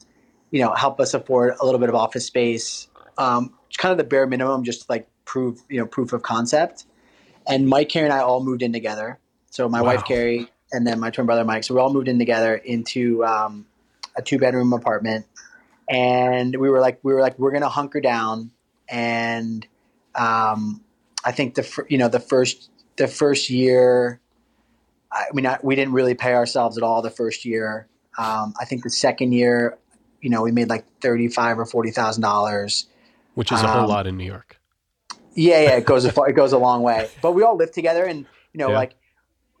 [0.50, 2.88] you know, help us afford a little bit of office space.
[3.18, 6.86] Um, kind of the bare minimum, just like prove you know proof of concept.
[7.46, 9.18] And Mike, Kerry, and I all moved in together.
[9.50, 9.94] So my wow.
[9.94, 11.64] wife Kerry and then my twin brother Mike.
[11.64, 13.66] So we all moved in together into um,
[14.16, 15.26] a two bedroom apartment,
[15.88, 18.50] and we were like we were like we're gonna hunker down
[18.90, 19.66] and
[20.14, 20.82] um,
[21.24, 24.20] I think the you know the first the first year,
[25.12, 27.86] I mean, I, we didn't really pay ourselves at all the first year.
[28.18, 29.78] Um, I think the second year,
[30.20, 32.86] you know, we made like thirty five or forty thousand dollars,
[33.34, 34.60] which is a whole um, lot in New York.
[35.34, 37.08] Yeah, yeah, it goes a far, it goes a long way.
[37.22, 38.76] But we all lived together, and you know, yeah.
[38.76, 38.94] like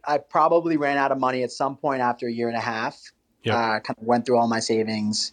[0.04, 3.00] I probably ran out of money at some point after a year and a half.
[3.44, 5.32] Yeah, uh, kind of went through all my savings.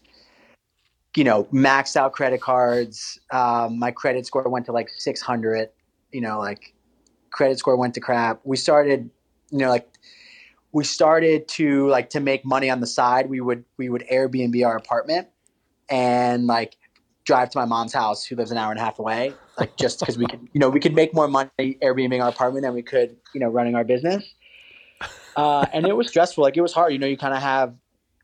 [1.16, 3.20] You know, maxed out credit cards.
[3.32, 5.70] Um, my credit score went to like six hundred
[6.12, 6.74] you know, like
[7.32, 8.42] credit score went to crap.
[8.44, 9.10] We started,
[9.52, 9.88] you know, like
[10.72, 13.30] we started to like to make money on the side.
[13.30, 15.28] We would we would Airbnb our apartment
[15.90, 16.76] and like
[17.28, 20.00] drive to my mom's house, who lives an hour and a half away, like just
[20.00, 22.82] because we could, you know, we could make more money Airbnb our apartment than we
[22.82, 24.24] could, you know, running our business.
[25.36, 26.44] Uh, and it was stressful.
[26.44, 26.94] Like it was hard.
[26.94, 27.76] You know, you kind of have,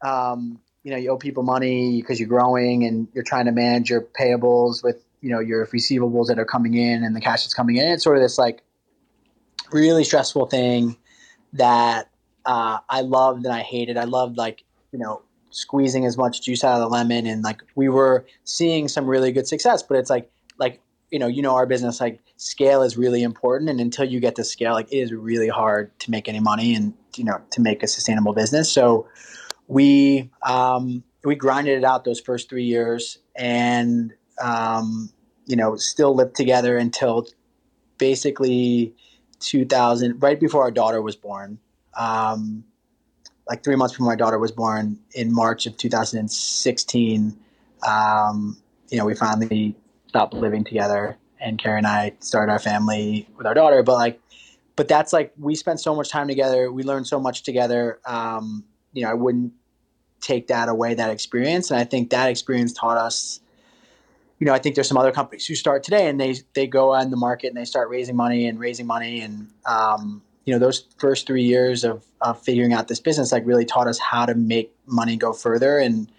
[0.01, 3.91] um, you know, you owe people money because you're growing and you're trying to manage
[3.91, 7.53] your payables with you know your receivables that are coming in and the cash that's
[7.53, 7.87] coming in.
[7.89, 8.63] It's sort of this like
[9.71, 10.97] really stressful thing
[11.53, 12.09] that
[12.45, 13.97] uh, I loved and I hated.
[13.97, 15.21] I loved like you know
[15.53, 19.31] squeezing as much juice out of the lemon and like we were seeing some really
[19.31, 22.97] good success, but it's like like you know you know our business like scale is
[22.97, 26.27] really important and until you get to scale like it is really hard to make
[26.27, 29.07] any money and you know to make a sustainable business so
[29.67, 35.09] we um, we grinded it out those first three years and um,
[35.45, 37.27] you know, still lived together until
[37.97, 38.93] basically
[39.39, 41.59] 2000, right before our daughter was born.
[41.97, 42.63] Um,
[43.47, 47.37] like three months before my daughter was born in March of 2016,
[47.87, 48.57] um,
[48.89, 49.75] you know, we finally
[50.07, 53.83] stopped living together and Kerry and I started our family with our daughter.
[53.83, 54.21] But like,
[54.75, 56.71] but that's like, we spent so much time together.
[56.71, 57.99] We learned so much together.
[58.05, 59.53] Um, you know, I wouldn't
[60.21, 61.69] take that away, that experience.
[61.69, 63.41] And I think that experience taught us
[64.43, 66.93] you know, I think there's some other companies who start today and they they go
[66.93, 70.59] on the market and they start raising money and raising money and um, you know
[70.59, 74.25] those first three years of, of figuring out this business like really taught us how
[74.25, 76.11] to make money go further and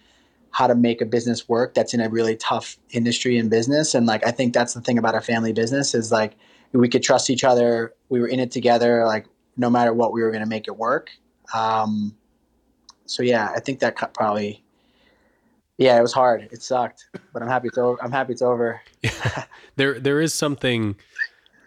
[0.50, 4.06] how to make a business work that's in a really tough industry and business and
[4.06, 6.36] like I think that's the thing about a family business is like
[6.72, 10.22] we could trust each other we were in it together like no matter what we
[10.22, 11.10] were going to make it work
[11.52, 12.16] um,
[13.06, 14.64] so yeah I think that probably
[15.76, 16.48] yeah, it was hard.
[16.52, 18.02] It sucked, but I'm happy it's over.
[18.02, 18.80] I'm happy it's over.
[19.76, 20.94] There, there is something,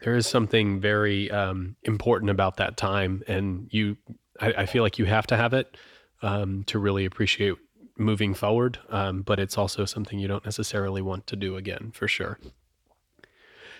[0.02, 3.98] there is something very um, important about that time, and you,
[4.40, 5.78] I, I, feel like you have to have it
[6.22, 7.56] um, to really appreciate
[7.98, 8.80] moving forward.
[8.90, 12.40] Um, but it's also something you don't necessarily want to do again, for sure.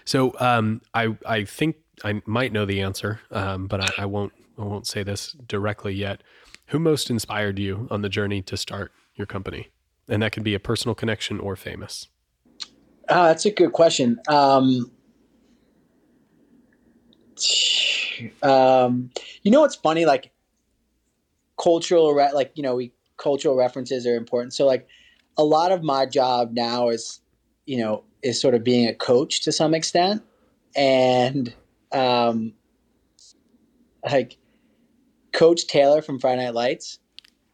[0.06, 4.34] So um, I, I think I might know the answer, um, but I, I won't,
[4.58, 6.24] I won't say this directly yet.
[6.68, 9.70] Who most inspired you on the journey to start your company?
[10.10, 12.08] and that can be a personal connection or famous.
[13.10, 14.20] Uh, that's a good question.
[14.28, 14.92] Um,
[18.44, 19.12] um,
[19.44, 20.06] you know what's funny?
[20.06, 20.32] Like,
[21.58, 24.54] cultural re- like you know we cultural references are important.
[24.54, 24.88] So like
[25.38, 27.20] a lot of my job now is
[27.66, 30.24] you know is sort of being a coach to some extent,
[30.76, 31.54] and
[31.92, 32.54] um,
[34.10, 34.38] like
[35.34, 37.00] Coach Taylor from Friday Night Lights.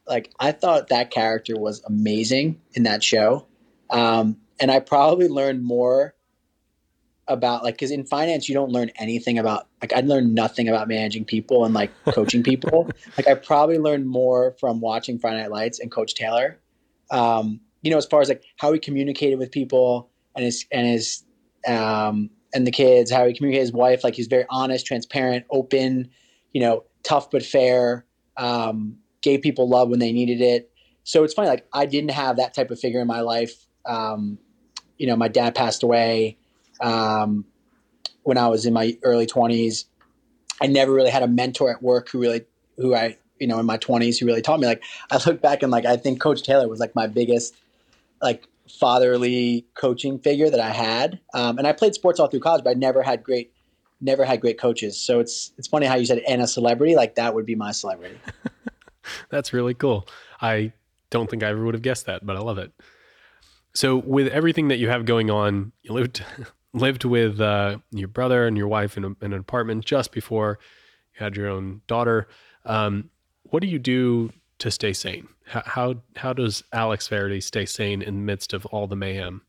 [0.06, 3.46] Like I thought that character was amazing in that show,
[3.90, 6.14] um, and I probably learned more
[7.28, 10.88] about like because in finance you don't learn anything about like I learned nothing about
[10.88, 12.90] managing people and like coaching people.
[13.16, 16.60] like I probably learned more from watching Friday Night Lights and Coach Taylor.
[17.10, 20.86] Um, you know, as far as like how he communicated with people and his and
[20.86, 21.22] his
[21.66, 24.04] um, and the kids, how he communicated his wife.
[24.04, 26.10] Like he's very honest, transparent, open.
[26.52, 28.04] You know, tough but fair.
[28.36, 30.70] Um, gave people love when they needed it.
[31.04, 31.48] So it's funny.
[31.48, 33.66] Like I didn't have that type of figure in my life.
[33.86, 34.38] Um,
[34.98, 36.38] you know, my dad passed away
[36.80, 37.44] um,
[38.22, 39.84] when I was in my early 20s.
[40.60, 42.42] I never really had a mentor at work who really,
[42.76, 44.66] who I, you know, in my 20s who really taught me.
[44.66, 47.54] Like, I look back and like, I think Coach Taylor was like my biggest,
[48.22, 51.20] like, fatherly coaching figure that I had.
[51.34, 53.52] Um, and I played sports all through college, but I never had great,
[54.00, 54.98] never had great coaches.
[54.98, 57.72] So it's, it's funny how you said, and a celebrity, like that would be my
[57.72, 58.18] celebrity.
[59.28, 60.08] That's really cool.
[60.40, 60.72] I
[61.10, 62.72] don't think I ever would have guessed that, but I love it.
[63.74, 66.24] So, with everything that you have going on, you lived
[66.74, 70.58] lived with uh, your brother and your wife in, a, in, an apartment just before
[71.14, 72.28] you had your own daughter.
[72.66, 73.10] Um,
[73.44, 75.28] what do you do to stay sane?
[75.46, 79.42] How, how, how does Alex Faherty stay sane in the midst of all the mayhem?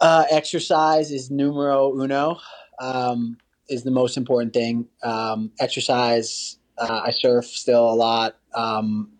[0.00, 2.38] Uh, exercise is numero uno.
[2.80, 4.88] Um, is the most important thing.
[5.02, 6.58] Um, exercise.
[6.76, 8.36] Uh, I surf still a lot.
[8.54, 9.12] Um,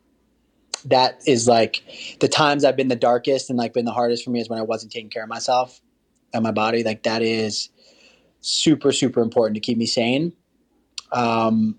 [0.86, 1.82] that is like
[2.18, 4.58] the times I've been the darkest and like been the hardest for me is when
[4.58, 5.80] I wasn't taking care of myself
[6.32, 6.82] and my body.
[6.82, 7.70] Like that is
[8.40, 10.32] super, super important to keep me sane.
[11.12, 11.76] Um,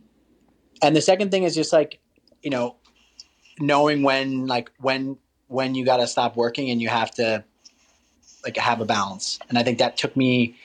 [0.81, 1.99] and the second thing is just like,
[2.41, 2.75] you know,
[3.59, 7.43] knowing when, like when, when you got to stop working and you have to
[8.43, 9.39] like have a balance.
[9.49, 10.55] And I think that took me,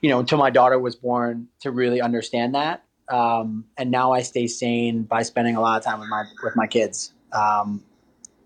[0.00, 2.84] you know, until my daughter was born to really understand that.
[3.08, 6.56] Um, and now I stay sane by spending a lot of time with my, with
[6.56, 7.12] my kids.
[7.32, 7.84] Um,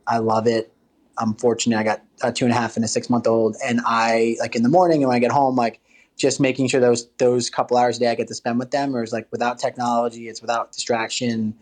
[0.07, 0.73] I love it.
[1.19, 1.79] I'm fortunate.
[1.79, 4.57] I got a two and a half and a six month old, and I like
[4.57, 5.81] in the morning and when I get home, like
[6.17, 8.95] just making sure those those couple hours a day I get to spend with them,
[8.95, 11.55] or is like without technology, it's without distraction.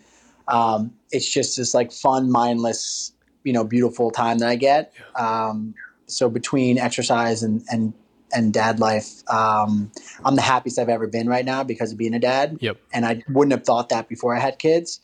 [0.48, 3.12] Um, it's just this like fun, mindless,
[3.44, 4.92] you know, beautiful time that I get.
[5.16, 5.74] Um,
[6.06, 7.92] so between exercise and and
[8.32, 9.92] and dad life, um,
[10.24, 12.58] I'm the happiest I've ever been right now because of being a dad.
[12.60, 12.78] Yep.
[12.92, 15.00] And I wouldn't have thought that before I had kids.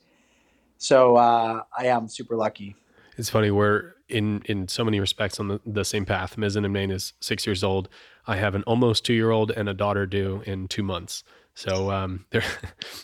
[0.79, 2.75] So uh, I am super lucky.
[3.17, 3.51] It's funny.
[3.51, 6.37] We're in in so many respects on the, the same path.
[6.37, 7.88] Mizzen and Main is six years old.
[8.27, 11.25] I have an almost two year old and a daughter due in two months.
[11.55, 12.44] So um, there,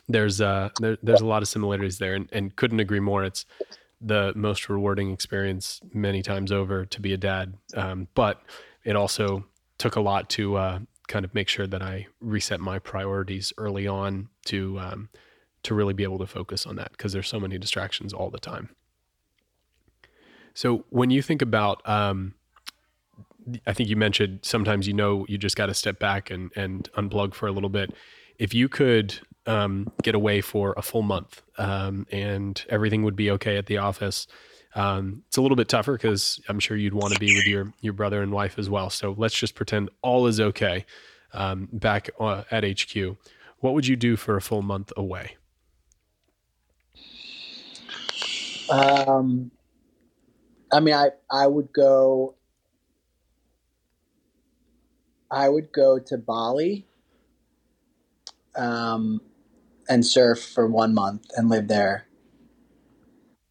[0.09, 3.25] there's uh, there, there's a lot of similarities there, and, and couldn't agree more.
[3.25, 3.45] It's
[4.01, 8.42] the most rewarding experience many times over to be a dad, um, but
[8.85, 9.45] it also
[9.79, 13.87] took a lot to uh, kind of make sure that I reset my priorities early
[13.87, 15.09] on to um,
[15.62, 18.38] to really be able to focus on that because there's so many distractions all the
[18.38, 18.71] time.
[20.57, 22.33] So when you think about, um,
[23.66, 26.90] I think you mentioned sometimes you know you just got to step back and and
[26.95, 27.92] unplug for a little bit.
[28.38, 33.31] If you could um, get away for a full month um, and everything would be
[33.33, 34.27] okay at the office,
[34.75, 37.75] um, it's a little bit tougher because I'm sure you'd want to be with your
[37.83, 38.88] your brother and wife as well.
[38.88, 40.87] So let's just pretend all is okay
[41.35, 43.19] um, back uh, at HQ.
[43.61, 45.37] What would you do for a full month away?
[48.71, 49.51] Um,
[50.77, 52.35] I mean, I I would go.
[55.31, 56.87] I would go to Bali,
[58.55, 59.23] um,
[59.89, 62.07] and surf for one month and live there.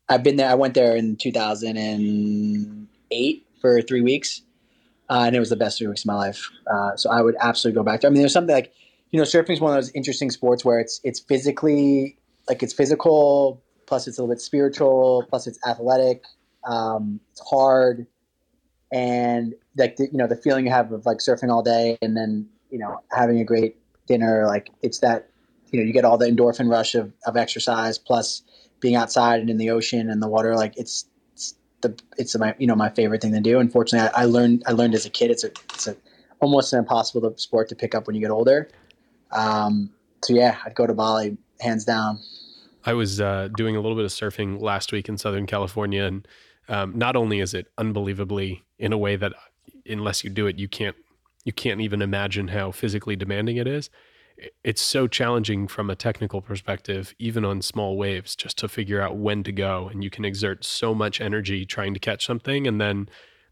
[0.07, 0.49] I've been there.
[0.49, 4.43] I went there in 2008 for three weeks,
[5.09, 6.51] uh, and it was the best three weeks of my life.
[6.71, 8.11] Uh, so I would absolutely go back there.
[8.11, 8.71] I mean, there's something like
[9.09, 12.73] you know, surfing is one of those interesting sports where it's it's physically like it's
[12.73, 16.23] physical, plus it's a little bit spiritual, plus it's athletic.
[16.65, 18.07] Um, it's hard,
[18.91, 22.15] and like the, you know the feeling you have of like surfing all day, and
[22.15, 24.45] then you know having a great dinner.
[24.47, 25.29] Like it's that
[25.71, 28.43] you know you get all the endorphin rush of, of exercise, plus
[28.79, 30.55] being outside and in the ocean and the water.
[30.55, 33.59] Like it's, it's the it's my you know my favorite thing to do.
[33.59, 35.31] Unfortunately, I, I learned I learned as a kid.
[35.31, 35.95] It's a it's a
[36.39, 38.69] almost an impossible sport to pick up when you get older.
[39.31, 39.91] Um,
[40.23, 42.19] so yeah, I'd go to Bali hands down.
[42.85, 46.27] I was uh, doing a little bit of surfing last week in Southern California, and
[46.67, 49.33] um, not only is it unbelievably in a way that
[49.87, 50.95] unless you do it, you can't
[51.43, 53.89] you can't even imagine how physically demanding it is.
[54.65, 59.15] it's so challenging from a technical perspective, even on small waves, just to figure out
[59.15, 59.87] when to go.
[59.87, 63.07] And you can exert so much energy trying to catch something and then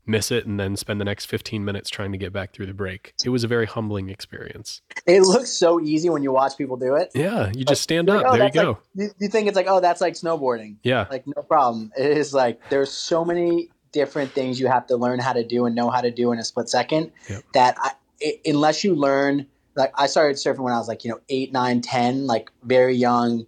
[0.05, 2.73] miss it and then spend the next 15 minutes trying to get back through the
[2.73, 3.13] break.
[3.23, 4.81] It was a very humbling experience.
[5.05, 7.11] It looks so easy when you watch people do it.
[7.13, 8.23] Yeah, you just stand up.
[8.23, 8.67] Like, oh, there you go.
[8.69, 10.77] Like, you, you think it's like, oh, that's like snowboarding.
[10.83, 11.07] Yeah.
[11.09, 11.91] Like, no problem.
[11.97, 15.65] It is like, there's so many different things you have to learn how to do
[15.65, 17.43] and know how to do in a split second yep.
[17.53, 21.11] that I, it, unless you learn, like, I started surfing when I was like, you
[21.11, 23.45] know, eight, nine, 10, like very young.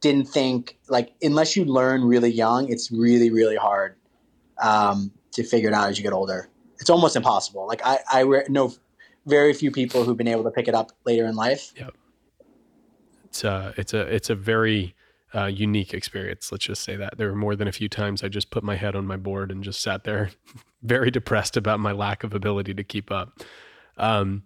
[0.00, 3.94] Didn't think, like, unless you learn really young, it's really, really hard.
[4.60, 6.48] Um, to figure it out as you get older.
[6.78, 7.66] It's almost impossible.
[7.66, 8.72] Like I, I know
[9.26, 11.72] very few people who've been able to pick it up later in life.
[11.76, 11.94] Yep.
[13.24, 14.94] It's a, it's a, it's a very
[15.34, 16.52] uh, unique experience.
[16.52, 18.76] Let's just say that there were more than a few times I just put my
[18.76, 20.30] head on my board and just sat there,
[20.82, 23.40] very depressed about my lack of ability to keep up.
[23.96, 24.44] Um,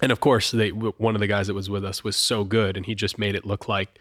[0.00, 2.76] and of course, they one of the guys that was with us was so good,
[2.76, 3.98] and he just made it look like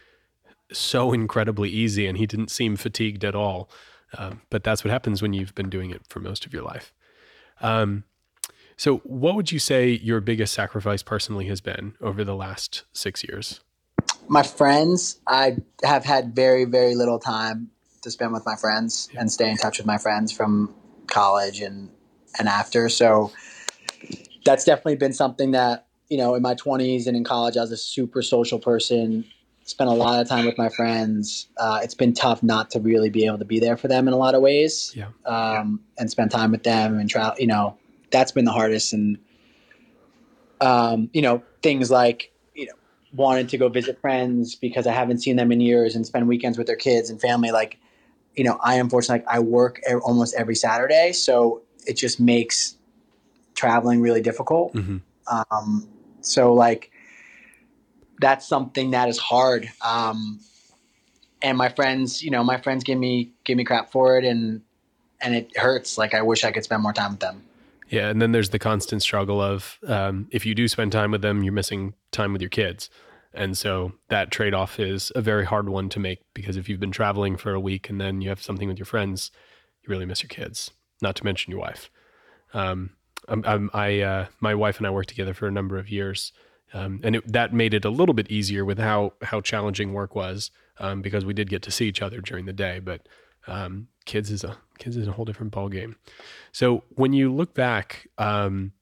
[0.72, 3.70] so incredibly easy, and he didn't seem fatigued at all.
[4.18, 6.94] Um, but that's what happens when you've been doing it for most of your life.
[7.62, 8.04] Um,
[8.76, 13.24] so, what would you say your biggest sacrifice personally has been over the last six
[13.24, 13.60] years?
[14.28, 15.20] My friends.
[15.28, 17.70] I have had very, very little time
[18.02, 19.22] to spend with my friends yeah.
[19.22, 20.74] and stay in touch with my friends from
[21.08, 21.90] college and
[22.38, 22.90] and after.
[22.90, 23.32] So
[24.46, 27.72] that's definitely been something that you know in my 20s and in college I was
[27.72, 29.26] a super social person
[29.66, 31.48] spent a lot of time with my friends.
[31.58, 34.14] Uh, it's been tough not to really be able to be there for them in
[34.14, 34.94] a lot of ways.
[34.96, 35.08] Yeah.
[35.26, 37.36] Um, and spend time with them and travel.
[37.40, 37.78] You know,
[38.12, 38.94] that's been the hardest.
[38.94, 39.18] And
[40.62, 42.74] um, you know, things like you know,
[43.14, 46.58] wanting to go visit friends because I haven't seen them in years and spend weekends
[46.58, 47.52] with their kids and family.
[47.52, 47.80] Like,
[48.36, 52.76] you know, I unfortunately like, I work almost every Saturday, so it just makes
[53.56, 54.74] traveling really difficult.
[54.74, 54.98] Mm-hmm.
[55.28, 55.88] Um,
[56.22, 56.92] so like
[58.24, 59.70] that's something that is hard.
[59.82, 60.40] Um,
[61.42, 64.62] and my friends, you know, my friends give me give me crap for it, and
[65.22, 65.98] and it hurts.
[65.98, 67.44] Like I wish I could spend more time with them.
[67.90, 71.22] Yeah, and then there's the constant struggle of um, if you do spend time with
[71.22, 72.90] them, you're missing time with your kids,
[73.34, 76.80] and so that trade off is a very hard one to make because if you've
[76.80, 79.32] been traveling for a week and then you have something with your friends,
[79.82, 80.72] you really miss your kids.
[81.02, 81.90] Not to mention your wife.
[82.54, 82.92] Um,
[83.28, 86.32] I'm, I'm, i uh, my wife and I worked together for a number of years
[86.74, 90.16] um, and it, that made it a little bit easier with how how challenging work
[90.16, 92.80] was um, because we did get to see each other during the day.
[92.80, 93.08] But
[93.48, 95.96] um, kids is a kids is a whole different ball game.
[96.52, 98.74] So when you look back, um,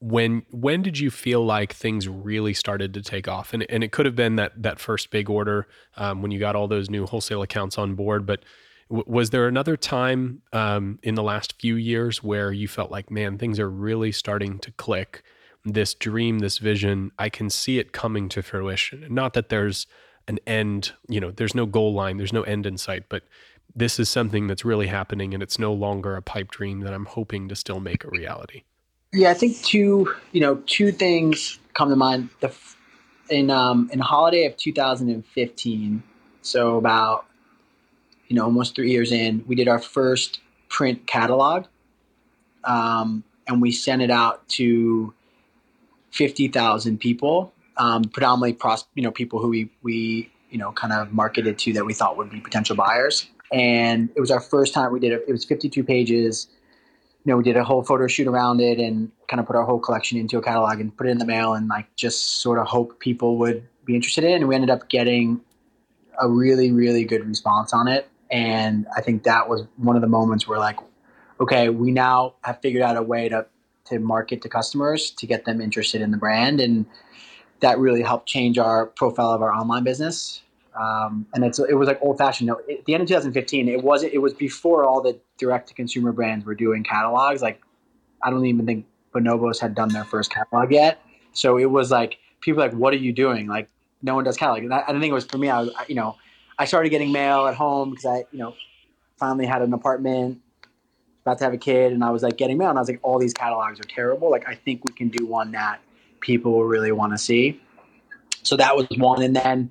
[0.00, 3.54] when when did you feel like things really started to take off?
[3.54, 6.56] And and it could have been that that first big order um, when you got
[6.56, 8.44] all those new wholesale accounts on board, but
[8.90, 13.38] was there another time um, in the last few years where you felt like, man,
[13.38, 15.22] things are really starting to click
[15.64, 19.06] this dream, this vision, I can see it coming to fruition.
[19.10, 19.86] Not that there's
[20.28, 23.24] an end, you know, there's no goal line, there's no end in sight, but
[23.74, 27.06] this is something that's really happening and it's no longer a pipe dream that I'm
[27.06, 28.62] hoping to still make a reality.
[29.12, 32.30] Yeah, I think two, you know, two things come to mind.
[32.40, 32.54] The
[33.30, 36.02] in um in holiday of 2015,
[36.42, 37.26] so about
[38.28, 41.66] you know, almost 3 years in, we did our first print catalog.
[42.64, 45.14] Um and we sent it out to
[46.14, 51.12] 50,000 people, um, predominantly pros- you know people who we we you know kind of
[51.12, 53.26] marketed to that we thought would be potential buyers.
[53.52, 55.24] And it was our first time we did it.
[55.26, 56.46] It was 52 pages.
[57.24, 59.64] You know, we did a whole photo shoot around it and kind of put our
[59.64, 62.58] whole collection into a catalog and put it in the mail and like just sort
[62.58, 64.34] of hope people would be interested in.
[64.34, 65.40] And we ended up getting
[66.20, 68.08] a really really good response on it.
[68.30, 70.76] And I think that was one of the moments where like,
[71.40, 73.46] okay, we now have figured out a way to
[73.86, 76.86] to market to customers to get them interested in the brand and
[77.60, 80.42] that really helped change our profile of our online business.
[80.78, 83.82] Um, and it's it was like old fashioned no, at the end of 2015 it
[83.82, 87.42] wasn't it was before all the direct to consumer brands were doing catalogs.
[87.42, 87.60] Like
[88.22, 91.00] i don't even think bonobos had done their first catalog yet.
[91.32, 93.46] So it was like people like what are you doing?
[93.46, 93.68] Like
[94.02, 94.64] no one does catalog.
[94.64, 96.16] And I, I think it was for me i was you know
[96.58, 98.54] i started getting mail at home because i you know
[99.16, 100.40] finally had an apartment
[101.24, 103.00] about to have a kid and I was like getting mail and I was like,
[103.02, 104.30] all these catalogs are terrible.
[104.30, 105.80] Like I think we can do one that
[106.20, 107.60] people will really want to see.
[108.42, 109.22] So that was one.
[109.22, 109.70] And then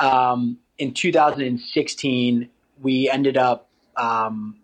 [0.00, 2.48] um, in 2016,
[2.82, 4.56] we ended up um,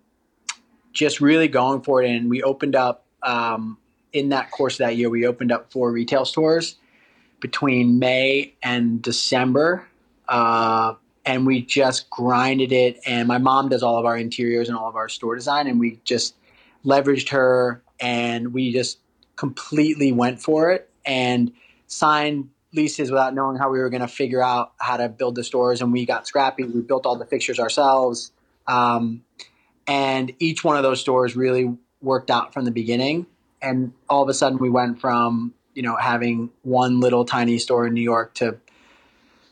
[0.93, 2.11] just really going for it.
[2.11, 3.79] And we opened up um,
[4.13, 6.77] in that course of that year, we opened up four retail stores
[7.39, 9.87] between May and December.
[10.27, 10.95] Uh,
[11.27, 13.01] and we just grinded it.
[13.05, 15.81] And my mom does all of our interiors and all of our store design, and
[15.81, 16.37] we just
[16.85, 19.01] leveraged her and we just
[19.35, 20.89] completely went for it.
[21.05, 21.53] And
[21.89, 25.45] signed leases without knowing how we were going to figure out how to build the
[25.45, 26.63] stores, and we got scrappy.
[26.65, 28.33] We built all the fixtures ourselves,
[28.67, 29.23] um,
[29.87, 33.27] and each one of those stores really worked out from the beginning.
[33.63, 37.87] And all of a sudden, we went from you know having one little tiny store
[37.87, 38.59] in New York to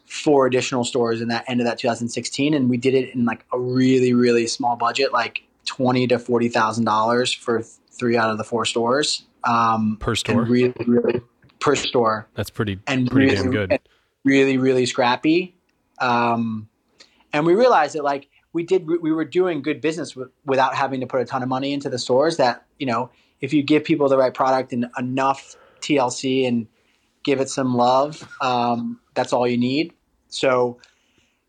[0.05, 3.45] four additional stores in that end of that 2016, and we did it in like
[3.53, 8.39] a really really small budget, like twenty to forty thousand dollars for three out of
[8.39, 10.43] the four stores um, per store.
[10.43, 11.21] Really, really
[11.61, 12.29] per store.
[12.35, 13.81] That's pretty and pretty really, damn good.
[14.25, 15.57] Really, really scrappy.
[15.99, 16.69] Um,
[17.33, 21.01] and we realized that like we did, we were doing good business w- without having
[21.01, 22.37] to put a ton of money into the stores.
[22.37, 26.67] That you know, if you give people the right product and enough TLC and
[27.25, 29.93] give it some love, um, that's all you need.
[30.29, 30.79] So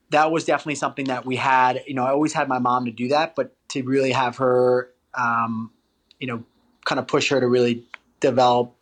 [0.09, 1.83] that was definitely something that we had.
[1.85, 4.89] You know, I always had my mom to do that, but to really have her,
[5.13, 5.71] um,
[6.19, 6.43] you know,
[6.85, 7.83] kind of push her to really
[8.19, 8.73] develop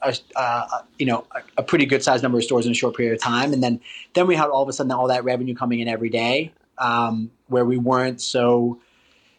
[0.00, 0.66] a, uh,
[0.98, 3.20] you know a, a pretty good sized number of stores in a short period of
[3.20, 3.80] time, and then
[4.14, 7.30] then we had all of a sudden all that revenue coming in every day, um,
[7.48, 8.80] where we weren't so.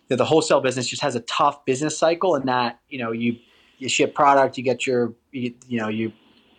[0.10, 3.12] You know, the wholesale business just has a tough business cycle, and that you know
[3.12, 3.38] you
[3.78, 6.12] you ship product, you get your you, you know your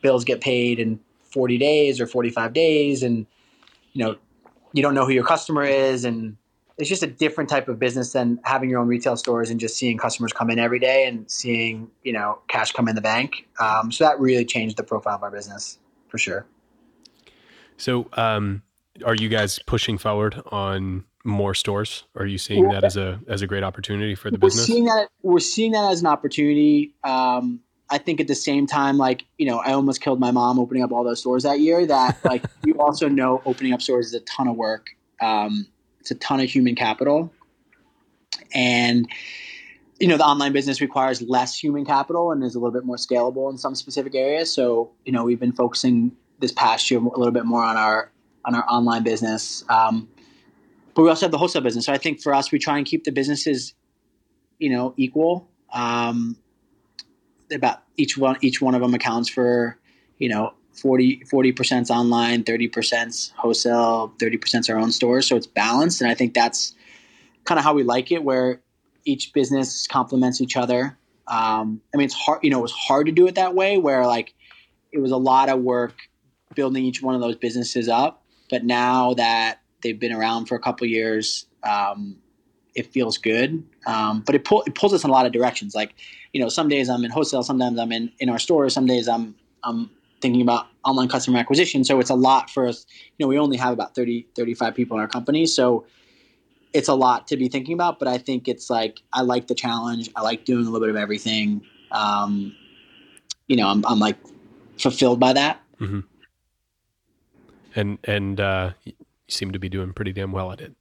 [0.05, 3.27] bills get paid in 40 days or 45 days, and
[3.93, 4.17] you know
[4.73, 6.37] you don't know who your customer is, and
[6.79, 9.77] it's just a different type of business than having your own retail stores and just
[9.77, 13.49] seeing customers come in every day and seeing you know cash come in the bank.
[13.59, 15.79] Um, so that really changed the profile of our business
[16.09, 16.47] for sure.
[17.77, 18.63] So, um,
[19.05, 22.05] are you guys pushing forward on more stores?
[22.15, 24.67] Are you seeing that as a as a great opportunity for the we're business?
[24.67, 26.95] Seeing that, we're seeing that as an opportunity.
[27.03, 27.61] Um,
[27.91, 30.83] I think at the same time, like you know, I almost killed my mom opening
[30.83, 31.87] up all those stores that year.
[31.87, 34.89] That like you also know, opening up stores is a ton of work.
[35.21, 35.67] Um,
[36.01, 37.33] it's a ton of human capital.
[38.53, 39.09] And
[40.01, 42.97] you know, the online business requires less human capital and is a little bit more
[42.97, 44.53] scalable in some specific areas.
[44.53, 48.11] So, you know, we've been focusing this past year a little bit more on our
[48.45, 49.65] on our online business.
[49.69, 50.09] Um,
[50.95, 51.87] but we also have the wholesale business.
[51.87, 53.75] So I think for us, we try and keep the businesses,
[54.59, 55.49] you know, equal.
[55.73, 56.37] Um,
[57.53, 59.79] about each one each one of them accounts for,
[60.19, 65.27] you know, 40 percent online, thirty percent wholesale, thirty percent our own stores.
[65.27, 66.75] So it's balanced, and I think that's
[67.45, 68.61] kind of how we like it, where
[69.05, 70.99] each business complements each other.
[71.27, 72.41] Um, I mean, it's hard.
[72.43, 74.35] You know, it was hard to do it that way, where like
[74.93, 75.95] it was a lot of work
[76.55, 78.25] building each one of those businesses up.
[78.51, 82.17] But now that they've been around for a couple years, um,
[82.75, 83.65] it feels good.
[83.87, 85.75] Um, but it, pull, it pulls us in a lot of directions.
[85.75, 85.95] Like,
[86.33, 89.09] you know, some days I'm in wholesale, sometimes I'm in, in our stores, some days
[89.09, 91.85] I'm I'm thinking about online customer acquisition.
[91.85, 92.87] So it's a lot for us.
[93.19, 95.47] You know, we only have about 30, 35 people in our company.
[95.47, 95.87] So
[96.73, 99.55] it's a lot to be thinking about, but I think it's like, I like the
[99.55, 100.11] challenge.
[100.17, 101.63] I like doing a little bit of everything.
[101.91, 102.55] Um,
[103.49, 104.17] you know, I'm, I'm like
[104.79, 105.61] fulfilled by that.
[105.81, 106.01] Mm-hmm.
[107.77, 108.95] And, and, uh, you
[109.29, 110.75] seem to be doing pretty damn well at it.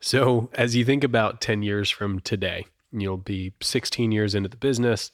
[0.00, 4.56] So as you think about 10 years from today, you'll be 16 years into the
[4.56, 5.10] business.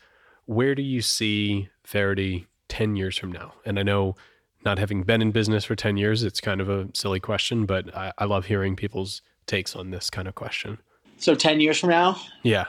[0.47, 3.55] Where do you see Faherty 10 years from now?
[3.64, 4.16] And I know
[4.64, 7.95] not having been in business for 10 years, it's kind of a silly question, but
[7.97, 10.78] I, I love hearing people's takes on this kind of question.
[11.18, 12.20] So 10 years from now?
[12.43, 12.66] Yeah.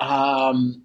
[0.00, 0.82] Um,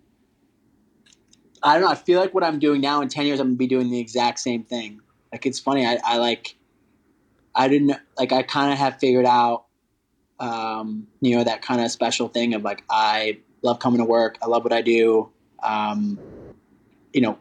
[1.61, 1.89] I don't know.
[1.89, 3.89] I feel like what I'm doing now in 10 years, I'm going to be doing
[3.89, 4.99] the exact same thing.
[5.31, 5.85] Like, it's funny.
[5.85, 6.55] I, I like,
[7.55, 9.65] I didn't, like, I kind of have figured out,
[10.39, 14.37] um, you know, that kind of special thing of like, I love coming to work.
[14.41, 15.31] I love what I do.
[15.61, 16.19] Um,
[17.13, 17.37] you know,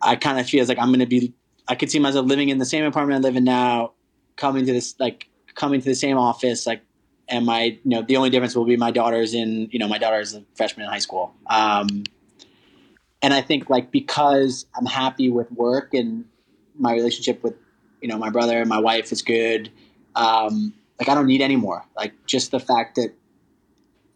[0.00, 1.32] I kind of feel like I'm going to be,
[1.66, 3.92] I could see myself living in the same apartment I live in now,
[4.36, 6.82] coming to this, like, coming to the same office, like,
[7.26, 9.96] and my, you know, the only difference will be my daughter's in, you know, my
[9.96, 11.32] daughter's a freshman in high school.
[11.46, 12.04] Um,
[13.22, 16.26] and I think, like, because I'm happy with work and
[16.78, 17.54] my relationship with,
[18.04, 19.70] you know, my brother and my wife is good,
[20.14, 21.80] um, like, I don't need any more.
[21.96, 23.14] Like, just the fact that,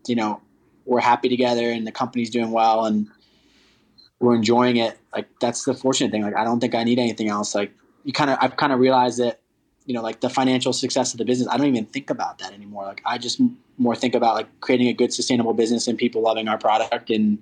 [0.06, 0.40] you know,
[0.84, 3.08] we're happy together and the company's doing well and,
[4.20, 4.98] we're enjoying it.
[5.12, 6.22] Like that's the fortunate thing.
[6.22, 7.54] Like I don't think I need anything else.
[7.54, 7.72] Like
[8.04, 9.40] you kind of, I've kind of realized that,
[9.86, 12.52] you know, like the financial success of the business, I don't even think about that
[12.52, 12.84] anymore.
[12.84, 13.40] Like I just
[13.78, 17.38] more think about like creating a good sustainable business and people loving our product and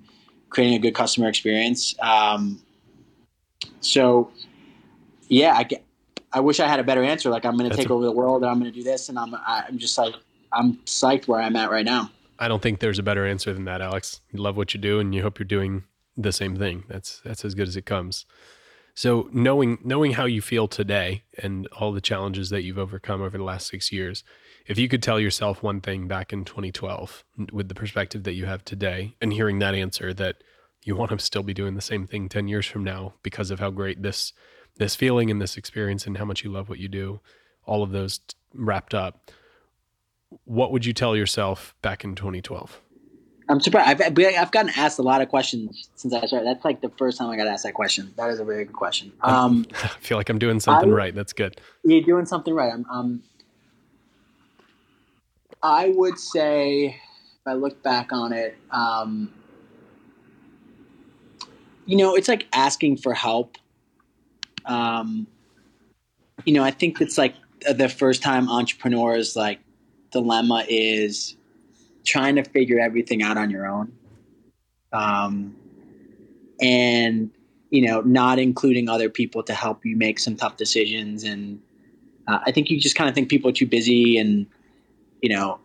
[0.49, 1.95] creating a good customer experience.
[1.99, 2.61] Um,
[3.81, 4.31] so
[5.29, 5.67] yeah, I
[6.31, 7.29] I wish I had a better answer.
[7.29, 9.09] Like I'm going to take a, over the world and I'm going to do this.
[9.09, 10.15] And I'm, I'm just like,
[10.51, 12.11] I'm psyched where I'm at right now.
[12.39, 14.21] I don't think there's a better answer than that, Alex.
[14.31, 15.83] You love what you do and you hope you're doing
[16.15, 16.83] the same thing.
[16.87, 18.25] That's that's as good as it comes.
[18.93, 23.37] So knowing knowing how you feel today and all the challenges that you've overcome over
[23.37, 24.23] the last 6 years,
[24.65, 28.45] if you could tell yourself one thing back in 2012 with the perspective that you
[28.45, 30.37] have today and hearing that answer that
[30.83, 33.59] you want to still be doing the same thing 10 years from now because of
[33.59, 34.33] how great this
[34.77, 37.19] this feeling and this experience and how much you love what you do
[37.65, 39.31] all of those t- wrapped up
[40.45, 42.81] what would you tell yourself back in 2012
[43.49, 44.01] I'm surprised.
[44.01, 46.45] I've, I've gotten asked a lot of questions since I started.
[46.45, 48.13] That's like the first time I got asked that question.
[48.17, 49.13] That is a very good question.
[49.23, 51.15] Um, I feel like I'm doing something I, right.
[51.15, 51.59] That's good.
[51.83, 52.71] You're doing something right.
[52.73, 53.23] I'm, um,
[55.61, 59.33] I would say, if I look back on it, um,
[61.85, 63.57] you know, it's like asking for help.
[64.67, 65.27] Um,
[66.45, 67.35] you know, I think it's like
[67.73, 69.59] the first time entrepreneurs like
[70.11, 71.35] dilemma is
[72.05, 73.91] trying to figure everything out on your own.
[74.93, 75.55] Um,
[76.61, 77.31] and,
[77.69, 81.23] you know, not including other people to help you make some tough decisions.
[81.23, 81.61] And
[82.27, 84.17] uh, I think you just kind of think people are too busy.
[84.17, 84.47] And,
[85.21, 85.59] you know,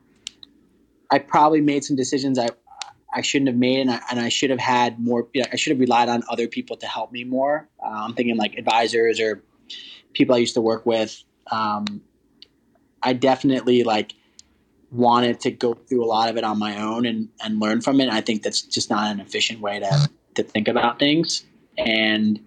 [1.10, 2.48] I probably made some decisions I,
[3.12, 5.28] I shouldn't have made, and I, and I should have had more.
[5.32, 7.68] You know, I should have relied on other people to help me more.
[7.84, 9.42] Uh, I'm thinking like advisors or
[10.12, 11.22] people I used to work with.
[11.50, 12.02] Um,
[13.02, 14.14] I definitely like
[14.90, 18.00] wanted to go through a lot of it on my own and, and learn from
[18.00, 18.08] it.
[18.10, 21.44] I think that's just not an efficient way to, to think about things.
[21.78, 22.38] And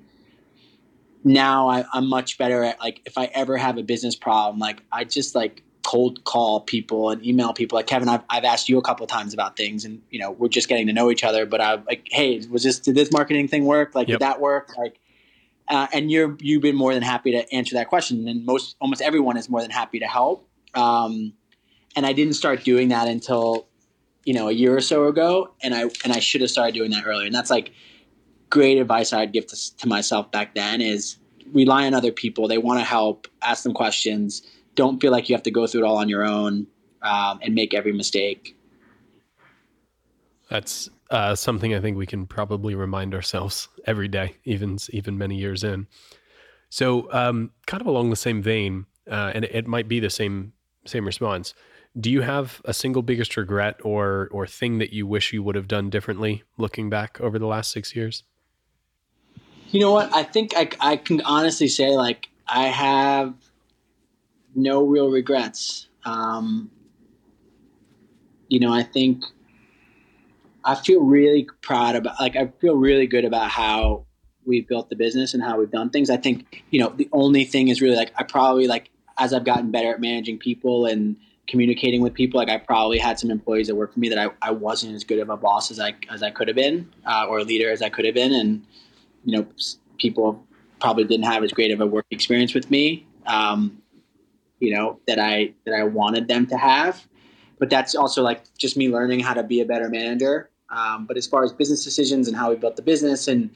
[1.24, 4.84] now I, I'm much better at like, if I ever have a business problem, like
[4.92, 8.78] I just like cold call people and email people like Kevin, I've, I've asked you
[8.78, 11.46] a couple times about things and, you know, we're just getting to know each other,
[11.46, 13.96] but I like, Hey, was this, did this marketing thing work?
[13.96, 14.20] Like, yep.
[14.20, 14.78] did that work?
[14.78, 15.00] Like,
[15.68, 18.28] uh, and you're, you've been more than happy to answer that question.
[18.28, 20.48] And most, almost everyone is more than happy to help.
[20.74, 21.34] Um,
[21.96, 23.68] and I didn't start doing that until
[24.26, 26.92] you know a year or so ago, and I and I should have started doing
[26.92, 27.26] that earlier.
[27.26, 27.72] And that's like
[28.50, 31.18] great advice I'd give to, to myself back then is
[31.54, 32.48] rely on other people.
[32.48, 33.28] They want to help.
[33.42, 34.42] Ask them questions.
[34.76, 36.68] Don't feel like you have to go through it all on your own
[37.02, 38.58] um, and make every mistake.
[40.50, 45.38] That's uh, something I think we can probably remind ourselves every day, even even many
[45.38, 45.88] years in.
[46.70, 50.10] So, um, kind of along the same vein, uh, and it, it might be the
[50.10, 50.54] same
[50.86, 51.54] same response
[52.00, 55.56] do you have a single biggest regret or or thing that you wish you would
[55.56, 58.24] have done differently looking back over the last six years
[59.70, 63.34] you know what i think i, I can honestly say like i have
[64.56, 66.70] no real regrets um,
[68.48, 69.24] you know i think
[70.64, 74.06] i feel really proud about like i feel really good about how
[74.46, 77.44] we've built the business and how we've done things i think you know the only
[77.44, 81.16] thing is really like i probably like as i've gotten better at managing people and
[81.48, 82.40] communicating with people.
[82.40, 85.04] Like I probably had some employees that worked for me that I, I wasn't as
[85.04, 87.72] good of a boss as I as I could have been, uh, or a leader
[87.72, 88.66] as I could have been, and
[89.24, 89.46] you know,
[89.98, 90.46] people
[90.80, 93.08] probably didn't have as great of a work experience with me.
[93.26, 93.82] Um,
[94.66, 97.06] you know that I that I wanted them to have,
[97.60, 100.50] but that's also like just me learning how to be a better manager.
[100.70, 103.52] Um, but as far as business decisions and how we built the business and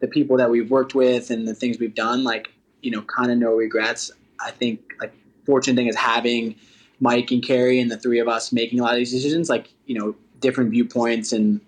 [0.00, 2.48] the people that we've worked with and the things we've done, like
[2.82, 4.10] you know, kind of no regrets.
[4.40, 5.12] I think like
[5.44, 6.56] fortunate thing is having
[7.00, 9.68] Mike and Kerry and the three of us making a lot of these decisions, like
[9.86, 11.60] you know, different viewpoints, and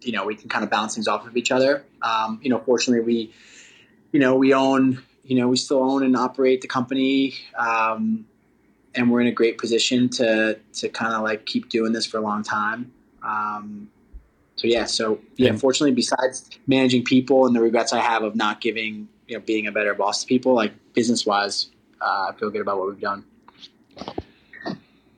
[0.00, 1.84] you know, we can kind of bounce things off of each other.
[2.02, 3.34] Um, you know, fortunately, we,
[4.12, 8.26] you know, we own, you know, we still own and operate the company, um,
[8.94, 12.18] and we're in a great position to to kind of like keep doing this for
[12.18, 12.92] a long time.
[13.22, 13.88] Um,
[14.56, 18.60] so yeah, so yeah, unfortunately, besides managing people and the regrets I have of not
[18.60, 21.70] giving, you know, being a better boss to people, like business wise,
[22.00, 23.24] uh, I feel good about what we've done.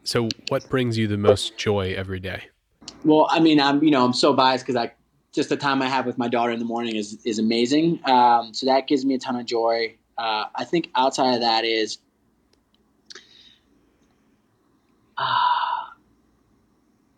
[0.05, 2.45] So, what brings you the most joy every day?
[3.05, 4.93] Well, I mean, I'm you know I'm so biased because I
[5.35, 8.01] just the time I have with my daughter in the morning is is amazing.
[8.05, 9.97] Um, so that gives me a ton of joy.
[10.17, 11.99] Uh, I think outside of that is,
[15.19, 15.23] uh,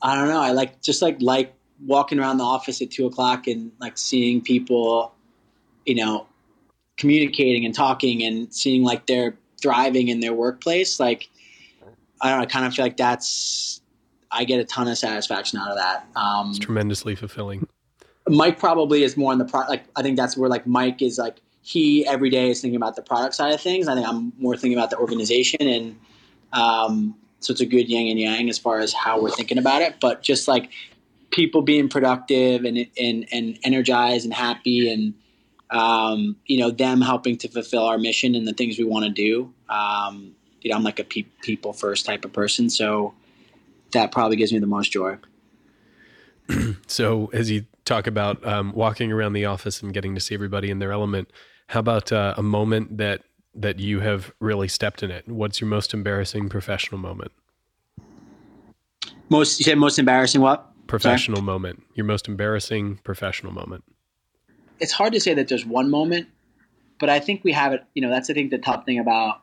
[0.01, 0.41] I don't know.
[0.41, 4.41] I like just like like walking around the office at two o'clock and like seeing
[4.41, 5.13] people,
[5.85, 6.27] you know,
[6.97, 11.01] communicating and talking and seeing like they're thriving in their workplace.
[11.01, 11.29] Like
[12.21, 12.43] I don't know.
[12.43, 13.81] I kind of feel like that's
[14.31, 16.07] I get a ton of satisfaction out of that.
[16.15, 17.67] Um, it's tremendously fulfilling.
[18.29, 19.71] Mike probably is more on the product.
[19.71, 22.97] Like I think that's where like Mike is like he every day is thinking about
[22.97, 23.89] the product side of things.
[23.89, 25.99] I think I'm more thinking about the organization and
[26.53, 29.83] um, so it's a good yin and yang as far as how we're thinking about
[29.83, 29.97] it.
[30.01, 30.71] But just like
[31.31, 35.15] people being productive and and and energized and happy and
[35.71, 39.11] um, you know them helping to fulfill our mission and the things we want to
[39.11, 39.53] do.
[39.69, 43.15] Um, you know, I'm like a pe- people first type of person, so
[43.93, 45.17] that probably gives me the most joy.
[46.87, 50.71] so, as you talk about um, walking around the office and getting to see everybody
[50.71, 51.31] in their element,
[51.69, 53.23] how about uh, a moment that
[53.61, 55.29] that you have really stepped in it?
[55.29, 57.33] What's your most embarrassing professional moment?
[59.29, 60.73] Most you said most embarrassing what?
[60.87, 61.47] Professional Sorry?
[61.47, 61.83] moment.
[61.95, 63.85] Your most embarrassing professional moment.
[64.81, 66.29] it's hard to say that there's one moment,
[67.01, 67.85] but I think we have it.
[67.95, 69.41] You know, that's I think the tough thing about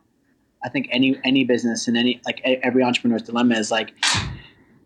[0.63, 3.93] I think any any business and any like every entrepreneur's dilemma is like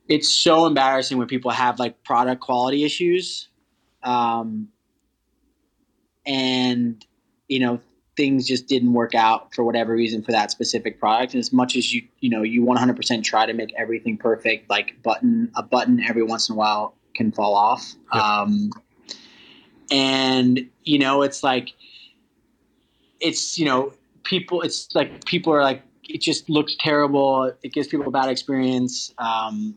[0.07, 3.47] it's so embarrassing when people have like product quality issues,
[4.03, 4.69] um,
[6.25, 7.05] and
[7.47, 7.79] you know
[8.19, 11.33] things just didn't work out for whatever reason for that specific product.
[11.33, 15.01] And as much as you you know you 100% try to make everything perfect, like
[15.01, 17.93] button a button every once in a while can fall off.
[18.13, 18.21] Yep.
[18.21, 18.71] Um,
[19.89, 21.69] and you know it's like
[23.21, 23.93] it's you know
[24.23, 28.29] people it's like people are like it just looks terrible it gives people a bad
[28.29, 29.73] experience um,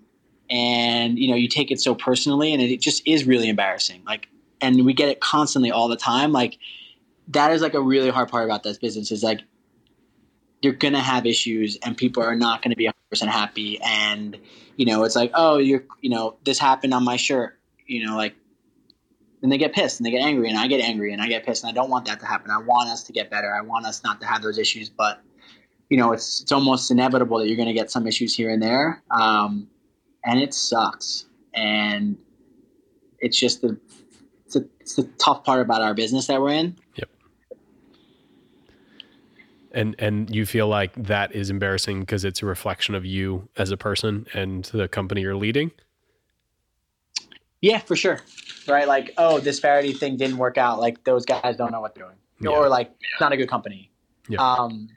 [0.51, 4.29] and you know you take it so personally and it just is really embarrassing like
[4.61, 6.59] and we get it constantly all the time like
[7.29, 9.41] that is like a really hard part about this business is like
[10.63, 14.39] you're gonna have issues and people are not gonna be 100% happy and
[14.77, 18.17] you know it's like oh you're you know this happened on my shirt you know
[18.17, 18.35] like
[19.43, 21.45] and they get pissed and they get angry and I get angry and I get
[21.45, 22.51] pissed and I don't want that to happen.
[22.51, 23.53] I want us to get better.
[23.53, 25.21] I want us not to have those issues, but
[25.89, 29.03] you know, it's it's almost inevitable that you're to get some issues here and there,
[29.11, 29.69] um,
[30.25, 31.27] and it sucks.
[31.53, 32.17] And
[33.19, 33.79] it's just the
[34.55, 36.77] it's, a, it's the tough part about our business that we're in.
[36.97, 37.09] Yep.
[39.75, 43.71] And and you feel like that is embarrassing because it's a reflection of you as
[43.71, 45.71] a person and the company you're leading.
[47.63, 48.21] Yeah, for sure.
[48.69, 48.87] Right?
[48.87, 50.81] Like, oh, this Faherty thing didn't work out.
[50.81, 52.51] Like, those guys don't know what they're doing, yeah.
[52.51, 53.91] or like, it's not a good company.
[54.29, 54.43] Yeah.
[54.43, 54.89] Um,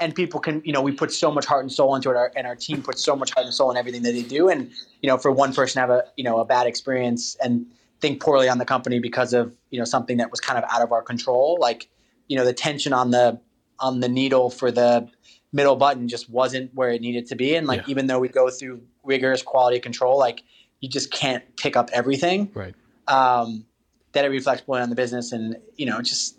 [0.00, 2.32] and people can, you know, we put so much heart and soul into it, our,
[2.34, 4.48] and our team puts so much heart and soul in everything that they do.
[4.48, 4.70] And
[5.02, 7.66] you know, for one person to have a, you know, a bad experience and
[8.00, 10.82] think poorly on the company because of you know something that was kind of out
[10.82, 11.88] of our control, like
[12.30, 13.40] you know, the tension on the
[13.80, 15.08] on the needle for the
[15.52, 17.56] middle button just wasn't where it needed to be.
[17.56, 17.90] And like, yeah.
[17.90, 20.42] even though we go through rigorous quality control, like
[20.78, 22.50] you just can't pick up everything.
[22.54, 22.74] Right.
[23.08, 23.66] Um,
[24.12, 26.36] that it reflects poorly on the business, and you know, just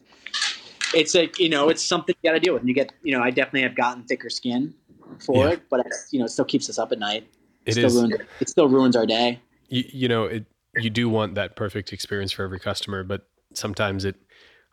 [0.94, 2.62] it's like you know, it's something you got to deal with.
[2.62, 4.74] And you get, you know, I definitely have gotten thicker skin
[5.20, 5.54] for yeah.
[5.54, 7.28] it, but you know, it still keeps us up at night.
[7.66, 9.40] It, it still is, ruins, it still ruins our day.
[9.68, 10.46] You, you know, it
[10.76, 14.16] you do want that perfect experience for every customer, but sometimes it,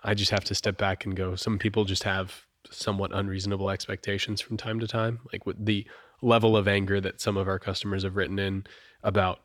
[0.05, 1.35] I just have to step back and go.
[1.35, 5.87] Some people just have somewhat unreasonable expectations from time to time, like with the
[6.23, 8.65] level of anger that some of our customers have written in
[9.03, 9.41] about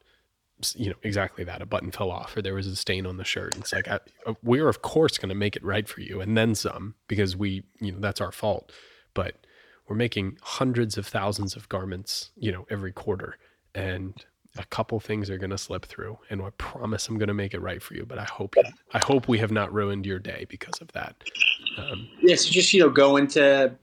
[0.76, 3.24] you know exactly that a button fell off or there was a stain on the
[3.24, 6.22] shirt it's like I, uh, we're of course going to make it right for you
[6.22, 8.72] and then some because we you know that's our fault
[9.14, 9.46] but
[9.88, 13.38] we're making hundreds of thousands of garments you know every quarter
[13.76, 14.26] and
[14.58, 17.54] a couple things are going to slip through and i promise i'm going to make
[17.54, 18.56] it right for you but i hope
[18.94, 21.16] i hope we have not ruined your day because of that
[21.78, 23.74] um, yeah so just you know go into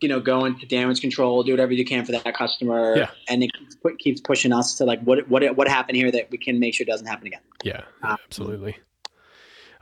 [0.00, 3.10] you know, go into damage control, do whatever you can for that customer, yeah.
[3.28, 6.38] and it keeps, keeps, pushing us to like what what what happened here that we
[6.38, 7.40] can make sure it doesn't happen again.
[7.64, 8.76] Yeah, um, absolutely.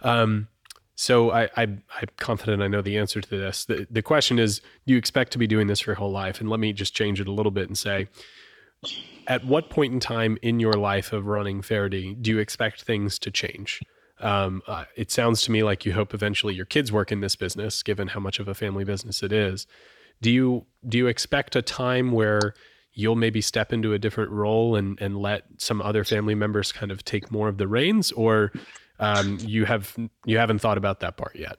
[0.03, 0.49] Um,
[0.95, 1.83] so I, I am
[2.19, 3.65] confident I know the answer to this.
[3.65, 6.41] The the question is, do you expect to be doing this for your whole life?
[6.41, 8.09] And let me just change it a little bit and say,
[9.27, 13.19] at what point in time in your life of running Faherty do you expect things
[13.21, 13.81] to change?
[14.21, 17.37] Um, uh, it sounds to me like you hope eventually your kids work in this
[17.37, 19.67] business, given how much of a family business it is.
[20.21, 22.55] Do you do you expect a time where
[22.93, 26.93] you'll maybe step into a different role and and let some other family members kind
[26.93, 28.13] of take more of the reins?
[28.13, 28.53] Or
[29.01, 31.57] um, you have you haven't thought about that part yet?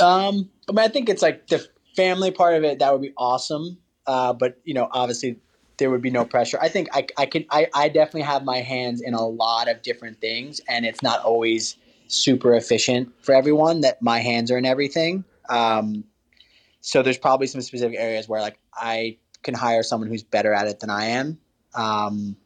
[0.00, 3.12] Um I, mean, I think it's like the family part of it that would be
[3.16, 3.78] awesome.
[4.06, 5.38] Uh, but you know obviously
[5.78, 8.58] there would be no pressure i think i, I can I, I definitely have my
[8.58, 11.76] hands in a lot of different things and it's not always
[12.08, 16.04] super efficient for everyone that my hands are in everything um,
[16.80, 20.66] so there's probably some specific areas where like I can hire someone who's better at
[20.68, 21.38] it than I am.
[21.74, 22.36] Um,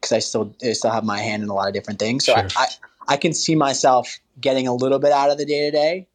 [0.00, 2.24] because I still I still have my hand in a lot of different things.
[2.24, 2.48] So sure.
[2.56, 2.66] I, I,
[3.14, 6.08] I can see myself getting a little bit out of the day to day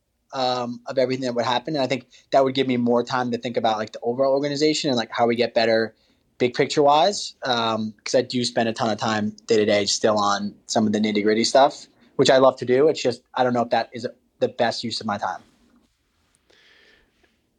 [0.89, 3.38] of everything that would happen, and I think that would give me more time to
[3.38, 5.95] think about like the overall organization and like how we get better,
[6.38, 7.35] big picture wise.
[7.41, 10.88] Because um, I do spend a ton of time day to day still on some
[10.88, 12.88] of the nitty gritty stuff, which I love to do.
[12.88, 14.07] It's just I don't know if that is
[14.39, 15.41] the best use of my time.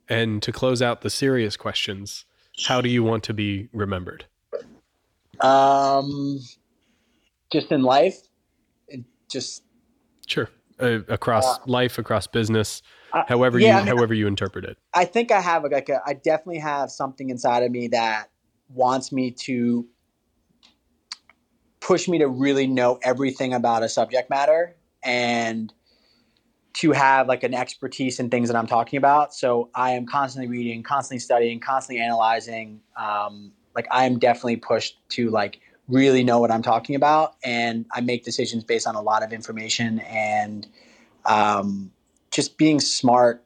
[0.08, 2.24] And to close out the serious questions,
[2.66, 4.24] how do you want to be remembered?
[5.40, 6.40] Um,
[7.52, 8.16] just in life,
[9.30, 9.62] just
[10.26, 10.48] sure
[10.80, 14.64] uh, across uh, life, across business, uh, however yeah, you I mean, however you interpret
[14.64, 14.78] it.
[14.94, 18.30] I think I have like a, I definitely have something inside of me that
[18.68, 19.86] wants me to
[21.80, 25.72] push me to really know everything about a subject matter and
[26.74, 29.34] to have like an expertise in things that I'm talking about.
[29.34, 32.80] So I am constantly reading, constantly studying, constantly analyzing.
[32.96, 37.86] Um, like I am definitely pushed to like really know what I'm talking about, and
[37.92, 40.66] I make decisions based on a lot of information and
[41.24, 41.90] um,
[42.30, 43.42] just being smart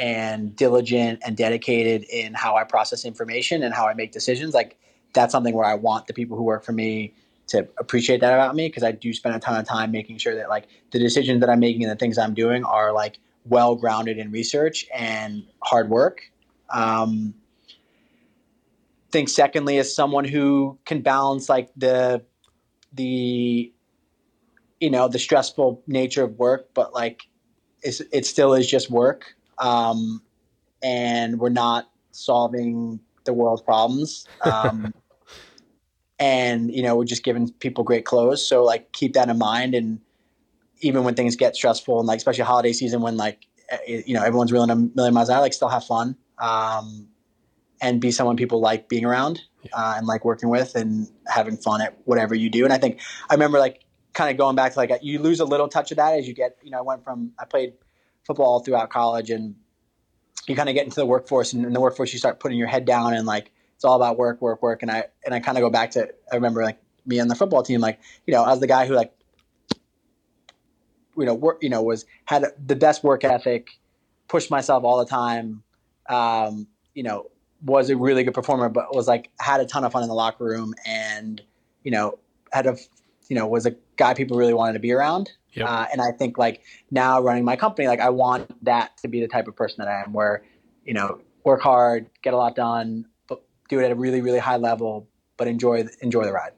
[0.00, 4.54] and diligent and dedicated in how I process information and how I make decisions.
[4.54, 4.78] Like
[5.12, 7.12] that's something where I want the people who work for me
[7.48, 10.34] to appreciate that about me because I do spend a ton of time making sure
[10.36, 13.74] that like the decisions that I'm making and the things I'm doing are like well
[13.74, 16.22] grounded in research and hard work.
[16.70, 17.34] Um,
[19.12, 22.24] think secondly is someone who can balance like the
[22.92, 23.72] the
[24.78, 27.22] you know the stressful nature of work, but like
[27.82, 30.22] it's, it still is just work, um,
[30.82, 34.26] and we're not solving the world's problems.
[34.42, 34.92] Um,
[36.18, 39.74] and you know we're just giving people great clothes, so like keep that in mind.
[39.74, 40.00] And
[40.80, 44.22] even when things get stressful, and like especially holiday season when like eh, you know
[44.22, 46.16] everyone's reeling a million miles an hour, like still have fun.
[46.38, 47.08] Um,
[47.82, 49.40] and be someone people like being around
[49.72, 52.64] uh, and like working with and having fun at whatever you do.
[52.64, 55.44] And I think I remember like kind of going back to like you lose a
[55.44, 57.74] little touch of that as you get you know I went from I played
[58.30, 59.54] football all throughout college and
[60.46, 62.68] you kind of get into the workforce and in the workforce you start putting your
[62.68, 65.58] head down and like it's all about work work work and I and I kind
[65.58, 68.42] of go back to I remember like me on the football team like you know
[68.42, 69.12] I was the guy who like
[71.16, 73.70] you know work you know was had the best work ethic
[74.28, 75.62] pushed myself all the time
[76.08, 77.30] um, you know
[77.62, 80.14] was a really good performer, but was like had a ton of fun in the
[80.14, 81.42] locker room, and
[81.84, 82.18] you know
[82.52, 82.76] had a
[83.28, 85.30] you know was a guy people really wanted to be around.
[85.52, 85.68] Yep.
[85.68, 89.20] Uh, and I think like now running my company, like I want that to be
[89.20, 90.42] the type of person that I am, where
[90.84, 94.38] you know work hard, get a lot done, but do it at a really really
[94.38, 96.52] high level, but enjoy enjoy the ride.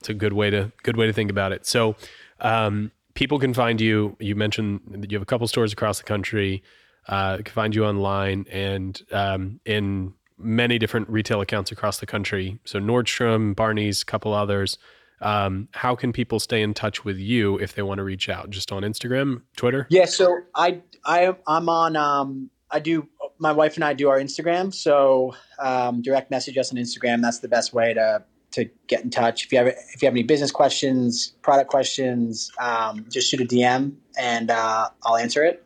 [0.00, 1.66] It's a good way to good way to think about it.
[1.66, 1.96] So.
[2.40, 4.16] Um, people can find you.
[4.18, 6.64] You mentioned that you have a couple stores across the country
[7.08, 12.58] uh, can find you online and um, in many different retail accounts across the country.
[12.64, 14.78] So Nordstrom, Barney's, a couple others.
[15.22, 18.50] Um, how can people stay in touch with you if they want to reach out?
[18.50, 19.86] Just on Instagram, Twitter?
[19.88, 20.04] Yeah.
[20.04, 23.08] So I, I, I'm on, um, I do,
[23.38, 24.74] my wife and I do our Instagram.
[24.74, 27.22] So um, direct message us on Instagram.
[27.22, 29.44] That's the best way to, to get in touch.
[29.44, 33.44] If you have, if you have any business questions, product questions, um, just shoot a
[33.44, 35.64] DM and uh, I'll answer it.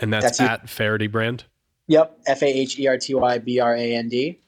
[0.00, 1.44] And that's, that's at Faherty Brand?
[1.88, 2.20] Yep.
[2.26, 4.40] F A H E R T Y B R A N D.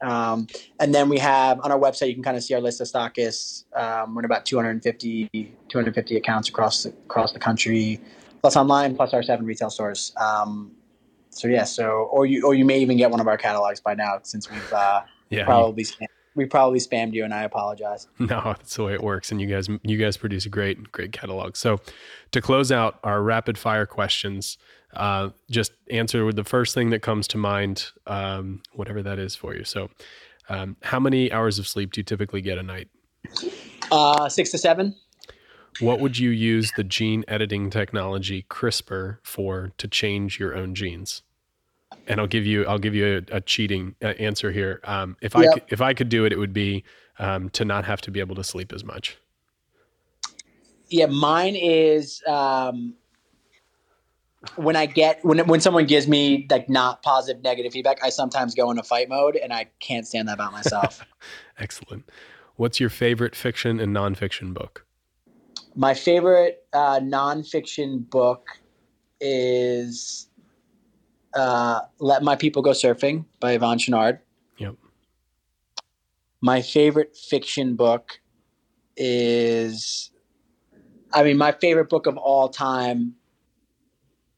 [0.00, 0.46] Um,
[0.80, 2.86] and then we have on our website, you can kind of see our list of
[2.86, 3.64] stockists.
[3.74, 5.30] Um, we're in about 250,
[5.68, 8.00] 250 accounts across the, across the country,
[8.42, 10.12] plus online, plus our seven retail stores.
[10.16, 10.72] Um,
[11.30, 13.94] so yeah, so or you or you may even get one of our catalogs by
[13.94, 18.08] now since we've uh, yeah, probably you, we probably spammed you, and I apologize.
[18.18, 21.12] No, that's the way it works, and you guys you guys produce a great great
[21.12, 21.56] catalog.
[21.56, 21.80] So
[22.32, 24.58] to close out our rapid fire questions,
[24.94, 29.34] uh, just answer with the first thing that comes to mind, um, whatever that is
[29.34, 29.64] for you.
[29.64, 29.90] So,
[30.48, 32.88] um, how many hours of sleep do you typically get a night?
[33.90, 34.94] Uh, six to seven.
[35.80, 41.22] What would you use the gene editing technology CRISPR for to change your own genes?
[42.06, 44.80] And I'll give you I'll give you a, a cheating uh, answer here.
[44.84, 45.44] Um, if yep.
[45.44, 46.84] I could, if I could do it, it would be
[47.18, 49.16] um, to not have to be able to sleep as much.
[50.88, 52.94] Yeah, mine is um,
[54.56, 58.54] when I get when when someone gives me like not positive negative feedback, I sometimes
[58.54, 61.04] go into fight mode, and I can't stand that about myself.
[61.58, 62.08] Excellent.
[62.56, 64.86] What's your favorite fiction and nonfiction book?
[65.74, 68.46] My favorite uh, nonfiction book
[69.20, 70.28] is
[71.34, 74.20] uh, "Let My People Go Surfing" by Yvon Chouinard.
[74.58, 74.76] Yep.
[76.40, 78.20] My favorite fiction book
[78.96, 80.10] is,
[81.12, 83.14] I mean, my favorite book of all time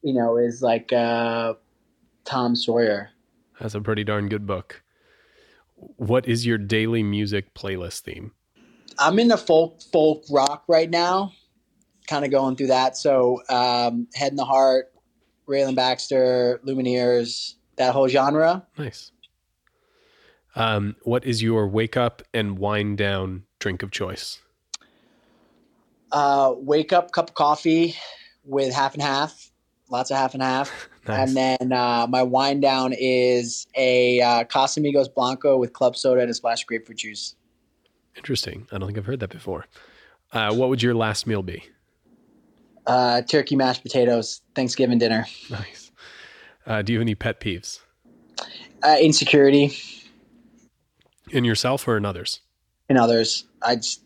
[0.07, 1.55] you know, is like uh,
[2.25, 3.11] Tom Sawyer.
[3.59, 4.85] That's a pretty darn good book.
[5.75, 8.31] What is your daily music playlist theme?
[9.01, 11.33] I'm in the folk folk rock right now,
[12.07, 12.97] kind of going through that.
[12.97, 14.93] So, um, Head and the Heart,
[15.49, 18.65] Rayland Baxter, Lumineers, that whole genre.
[18.79, 19.11] Nice.
[20.55, 24.41] Um, what is your wake up and wind down drink of choice?
[26.13, 27.97] Uh, wake up, cup of coffee
[28.45, 29.51] with half and half
[29.91, 30.89] lots of half and half.
[31.09, 31.29] nice.
[31.29, 36.31] And then uh, my wind down is a uh, Casamigos Blanco with club soda and
[36.31, 37.35] a splash of grapefruit juice.
[38.17, 38.67] Interesting.
[38.73, 39.67] I don't think I've heard that before.
[40.33, 41.63] Uh, what would your last meal be?
[42.87, 45.27] Uh, turkey mashed potatoes, Thanksgiving dinner.
[45.51, 45.91] Nice.
[46.67, 47.81] Uh, do you have any pet peeves?
[48.83, 49.77] Uh, insecurity.
[51.31, 52.41] In yourself or in others?
[52.89, 53.45] In others.
[53.63, 54.03] I just,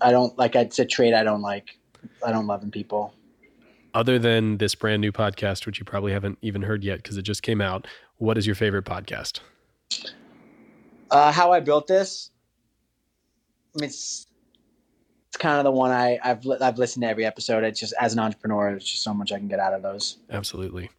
[0.00, 1.78] I don't like, it's a trait I don't like.
[2.24, 3.14] I don't love in people
[3.94, 7.22] other than this brand new podcast, which you probably haven't even heard yet because it
[7.22, 7.86] just came out,
[8.16, 9.40] what is your favorite podcast?
[11.10, 12.30] Uh, how I built this.
[13.74, 14.26] I mean, it's
[15.28, 17.64] it's kind of the one I, I've I've listened to every episode.
[17.64, 20.18] It's just as an entrepreneur, it's just so much I can get out of those.
[20.30, 20.90] Absolutely.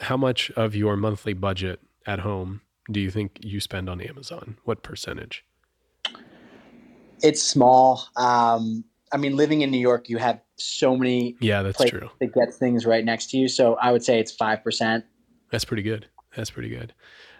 [0.00, 2.60] How much of your monthly budget at home
[2.90, 4.58] do you think you spend on Amazon?
[4.64, 5.44] What percentage?
[7.22, 8.06] It's small.
[8.16, 8.84] Um,
[9.14, 12.10] I mean, living in New York, you have so many Yeah, that's true.
[12.18, 13.46] that get things right next to you.
[13.48, 15.04] So I would say it's five percent.
[15.50, 16.06] That's pretty good.
[16.36, 16.92] That's pretty good.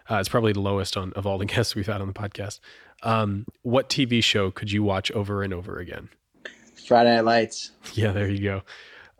[0.09, 2.61] Uh, it's probably the lowest on of all the guests we've had on the podcast.
[3.03, 6.09] Um, what TV show could you watch over and over again?
[6.87, 7.72] Friday Night Lights.
[7.95, 8.62] Yeah, there you go.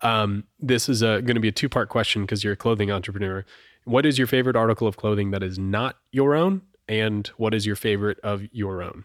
[0.03, 3.45] Um, this is going to be a two part question because you're a clothing entrepreneur.
[3.85, 6.63] What is your favorite article of clothing that is not your own?
[6.89, 9.05] And what is your favorite of your own?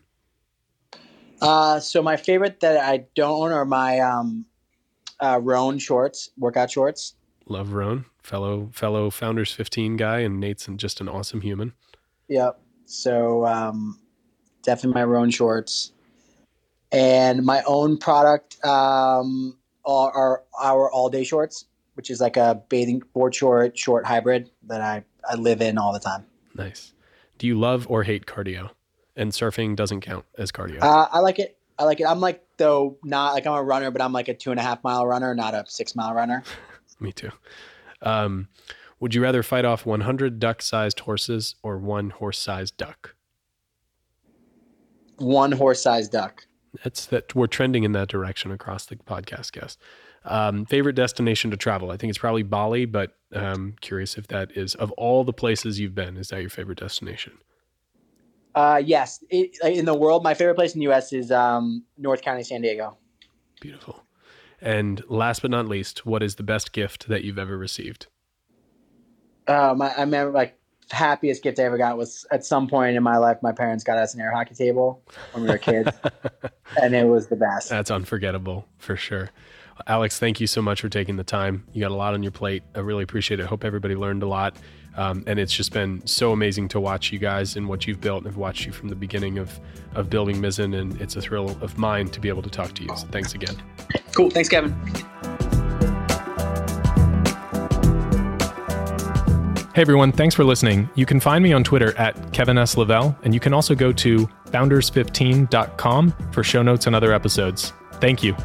[1.42, 4.46] Uh, so my favorite that I don't own are my um,
[5.20, 7.16] uh, Rhone shorts, workout shorts.
[7.48, 11.74] Love Rhone, fellow fellow Founders 15 guy, and Nate's just an awesome human.
[12.28, 12.60] Yep.
[12.86, 14.00] So um,
[14.64, 15.92] definitely my Rhone shorts,
[16.92, 21.66] and my own product um, are, are our all day shorts,
[21.96, 25.94] which is like a bathing board short, short hybrid that I I live in all
[25.94, 26.26] the time.
[26.56, 26.94] Nice.
[27.38, 28.72] Do you love or hate cardio?
[29.20, 30.82] And surfing doesn't count as cardio.
[30.82, 31.58] Uh, I like it.
[31.78, 32.06] I like it.
[32.06, 34.64] I'm like though not like I'm a runner, but I'm like a two and a
[34.64, 36.42] half mile runner, not a six mile runner.
[37.02, 37.32] Me too.
[38.02, 38.48] Um,
[39.00, 43.16] would you rather fight off 100 duck-sized horses or one horse-sized duck?
[45.18, 46.46] One horse sized duck.
[46.84, 49.80] That's that we're trending in that direction across the podcast guest.
[50.24, 51.92] Um, favorite destination to travel?
[51.92, 55.80] I think it's probably Bali, but um, curious if that is of all the places
[55.80, 57.40] you've been, is that your favorite destination?
[58.56, 61.14] Uh, yes, it, in the world, my favorite place in the U.S.
[61.14, 62.98] is um, North County, San Diego.
[63.62, 64.04] Beautiful.
[64.62, 68.08] And last but not least, what is the best gift that you've ever received?
[69.48, 70.60] Uh, my, I remember like
[70.92, 73.98] happiest gift I ever got was at some point in my life, my parents got
[73.98, 75.92] us an air hockey table when we were kids,
[76.82, 77.70] and it was the best.
[77.70, 79.30] That's unforgettable for sure.
[79.88, 81.66] Alex, thank you so much for taking the time.
[81.72, 82.64] You got a lot on your plate.
[82.76, 83.46] I really appreciate it.
[83.46, 84.58] Hope everybody learned a lot.
[84.98, 88.26] Um, and it's just been so amazing to watch you guys and what you've built.
[88.28, 89.60] I've watched you from the beginning of,
[89.96, 92.84] of building Mizzen, and it's a thrill of mine to be able to talk to
[92.84, 92.90] you.
[92.96, 93.56] So thanks again.
[94.14, 94.30] Cool.
[94.30, 94.76] Thanks, Kevin.
[99.76, 100.90] Hey everyone, thanks for listening.
[100.96, 102.76] You can find me on Twitter at Kevin S.
[102.76, 107.72] Lavelle, and you can also go to founders15.com for show notes and other episodes.
[107.94, 108.36] Thank you.